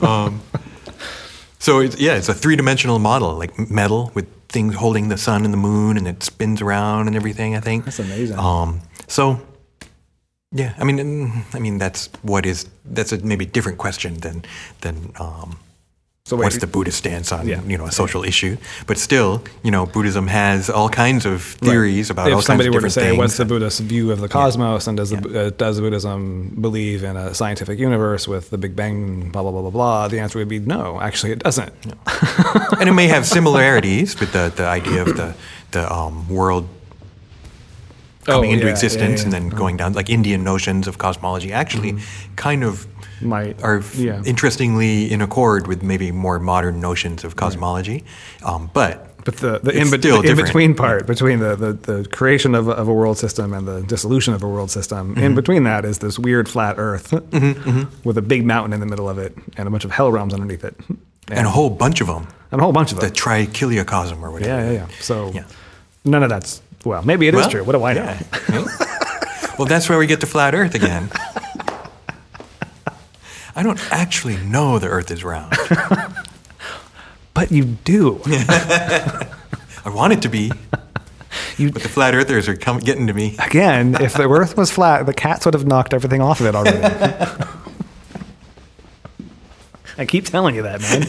um, 0.08 0.40
so 1.58 1.80
it's, 1.80 1.98
yeah, 1.98 2.14
it's 2.14 2.28
a 2.28 2.34
three 2.34 2.54
dimensional 2.54 3.00
model, 3.00 3.34
like 3.36 3.58
metal 3.68 4.12
with 4.14 4.28
things 4.48 4.76
holding 4.76 5.08
the 5.08 5.18
sun 5.18 5.44
and 5.44 5.52
the 5.52 5.58
moon, 5.58 5.96
and 5.96 6.06
it 6.06 6.22
spins 6.22 6.62
around 6.62 7.08
and 7.08 7.16
everything. 7.16 7.56
I 7.56 7.60
think 7.60 7.84
That's 7.84 7.98
amazing. 7.98 8.38
Um, 8.38 8.80
so 9.10 9.40
yeah, 10.52 10.74
I 10.78 10.84
mean, 10.84 11.44
I 11.54 11.58
mean 11.60 11.78
that's 11.78 12.08
what 12.22 12.44
is 12.46 12.66
that's 12.84 13.12
a 13.12 13.18
maybe 13.18 13.46
different 13.46 13.78
question 13.78 14.14
than 14.20 14.42
than 14.80 15.12
um, 15.20 15.58
So 16.26 16.36
wait, 16.36 16.44
what's 16.46 16.58
the 16.58 16.66
Buddhist 16.66 16.98
stance 16.98 17.30
on 17.32 17.46
Yeah. 17.46 17.62
you 17.66 17.78
know 17.78 17.86
a 17.86 17.92
social 17.92 18.24
issue. 18.24 18.56
But 18.86 18.98
still, 18.98 19.42
you 19.62 19.70
know, 19.70 19.86
Buddhism 19.86 20.26
has 20.26 20.68
all 20.68 20.88
kinds 20.88 21.24
of 21.24 21.42
theories 21.62 22.10
about 22.10 22.26
all 22.32 22.38
if 22.40 22.46
kinds 22.46 22.46
somebody 22.46 22.68
of 22.68 22.74
were 22.74 22.80
to 22.82 22.90
say, 22.90 23.00
things. 23.10 23.18
"What's 23.18 23.36
the 23.36 23.44
Buddhist 23.44 23.80
view 23.80 24.10
of 24.10 24.18
the 24.20 24.28
cosmos?" 24.28 24.86
and 24.88 24.96
does 24.96 25.10
the, 25.10 25.18
uh, 25.18 25.50
does 25.56 25.78
Buddhism 25.80 26.56
believe 26.60 27.04
in 27.04 27.16
a 27.16 27.32
scientific 27.34 27.78
universe 27.78 28.26
with 28.26 28.50
the 28.50 28.58
Big 28.58 28.74
Bang? 28.74 29.30
Blah 29.30 29.42
blah 29.42 29.52
blah 29.52 29.62
blah 29.62 29.70
blah. 29.70 30.08
The 30.08 30.18
answer 30.18 30.38
would 30.40 30.48
be 30.48 30.58
no. 30.58 31.00
Actually, 31.00 31.32
it 31.32 31.42
doesn't. 31.46 31.72
and 32.80 32.88
it 32.88 32.96
may 33.02 33.06
have 33.06 33.24
similarities 33.38 34.18
with 34.20 34.32
the, 34.32 34.52
the 34.54 34.66
idea 34.66 35.02
of 35.02 35.16
the 35.16 35.34
the 35.70 35.86
um, 35.98 36.28
world 36.28 36.66
coming 38.24 38.50
Oh, 38.50 38.52
into 38.54 38.66
yeah, 38.66 38.72
existence 38.72 39.20
yeah, 39.20 39.24
and 39.26 39.32
yeah. 39.32 39.40
then 39.40 39.48
going 39.50 39.76
down. 39.76 39.92
Like 39.92 40.10
Indian 40.10 40.44
notions 40.44 40.86
of 40.86 40.98
cosmology 40.98 41.52
actually 41.52 41.98
kind 42.36 42.62
of 42.64 42.86
Might 43.22 43.62
are 43.62 43.82
interestingly 44.24 45.10
in 45.12 45.20
accord 45.22 45.66
with 45.66 45.82
maybe 45.82 46.10
more 46.12 46.38
modern 46.38 46.80
notions 46.80 47.24
of 47.24 47.36
cosmology. 47.36 48.04
Um, 48.42 48.70
but 48.72 49.06
But 49.24 49.36
the, 49.36 49.58
the, 49.62 49.72
in, 49.72 49.90
the 49.90 50.22
in, 50.24 50.36
between 50.36 50.74
part, 50.74 51.06
between 51.06 51.40
the, 51.40 51.54
the, 51.56 51.72
the 51.74 52.08
creation 52.08 52.54
of 52.54 52.68
a, 52.68 52.72
of 52.72 52.88
a 52.88 52.94
world 52.94 53.18
system 53.18 53.52
and 53.52 53.68
the 53.68 53.82
dissolution 53.82 54.32
of 54.34 54.42
a 54.42 54.48
world 54.48 54.70
system, 54.70 55.14
Mm-hmm. 55.14 55.22
in 55.24 55.34
between 55.34 55.64
that 55.64 55.84
is 55.84 55.98
this 55.98 56.18
weird 56.18 56.48
flat 56.48 56.76
Earth 56.78 57.12
with 58.04 58.16
a 58.16 58.22
big 58.22 58.44
mountain 58.46 58.72
in 58.72 58.80
the 58.80 58.86
middle 58.86 59.08
of 59.08 59.18
it 59.18 59.36
and 59.56 59.68
a 59.68 59.70
bunch 59.70 59.84
of 59.84 59.90
hell 59.90 60.10
realms 60.10 60.32
underneath 60.32 60.64
it, 60.64 60.74
and 61.28 61.46
a 61.46 61.50
whole 61.50 61.68
bunch 61.70 62.00
of 62.00 62.06
them, 62.06 62.26
and 62.50 62.60
a 62.60 62.64
whole 62.64 62.72
bunch 62.72 62.92
of 62.92 63.00
the 63.00 63.06
them. 63.06 63.14
trichiliocosm 63.14 64.22
or 64.22 64.30
whatever. 64.30 64.50
Yeah, 64.62 64.64
yeah, 64.72 64.86
yeah. 64.88 64.88
So 65.00 65.30
Yeah. 65.34 65.44
none 66.04 66.22
of 66.22 66.30
that's 66.30 66.62
well, 66.84 67.02
maybe 67.02 67.28
it 67.28 67.34
is 67.34 67.40
Well, 67.42 67.50
true. 67.50 67.64
What 67.64 67.72
do 67.72 67.84
I 67.84 67.92
know? 67.94 68.04
yeah. 68.04 68.64
well, 69.58 69.66
that's 69.66 69.88
where 69.88 69.98
we 69.98 70.06
get 70.06 70.20
to 70.20 70.26
flat 70.26 70.54
Earth 70.54 70.74
again. 70.74 71.10
I 73.56 73.62
don't 73.62 73.80
actually 73.92 74.36
know 74.38 74.78
the 74.78 74.88
Earth 74.88 75.10
is 75.10 75.24
round. 75.24 75.54
But 77.32 77.52
you 77.52 77.64
do. 77.64 78.20
I 78.26 79.28
want 79.86 80.12
it 80.12 80.22
to 80.22 80.28
be, 80.28 80.50
You 81.56 81.70
but 81.70 81.82
the 81.82 81.88
flat 81.88 82.12
Earthers 82.14 82.48
are 82.48 82.56
come, 82.56 82.80
getting 82.80 83.06
to 83.06 83.14
me. 83.14 83.36
again, 83.38 83.94
if 84.00 84.14
the 84.14 84.28
Earth 84.28 84.56
was 84.56 84.70
flat, 84.72 85.06
the 85.06 85.14
cats 85.14 85.44
would 85.46 85.54
have 85.54 85.64
knocked 85.64 85.94
everything 85.94 86.20
off 86.20 86.40
of 86.40 86.46
it 86.46 86.54
already. 86.56 86.82
I 89.96 90.06
keep 90.06 90.24
telling 90.24 90.56
you 90.56 90.62
that, 90.62 90.80
man. 90.80 91.02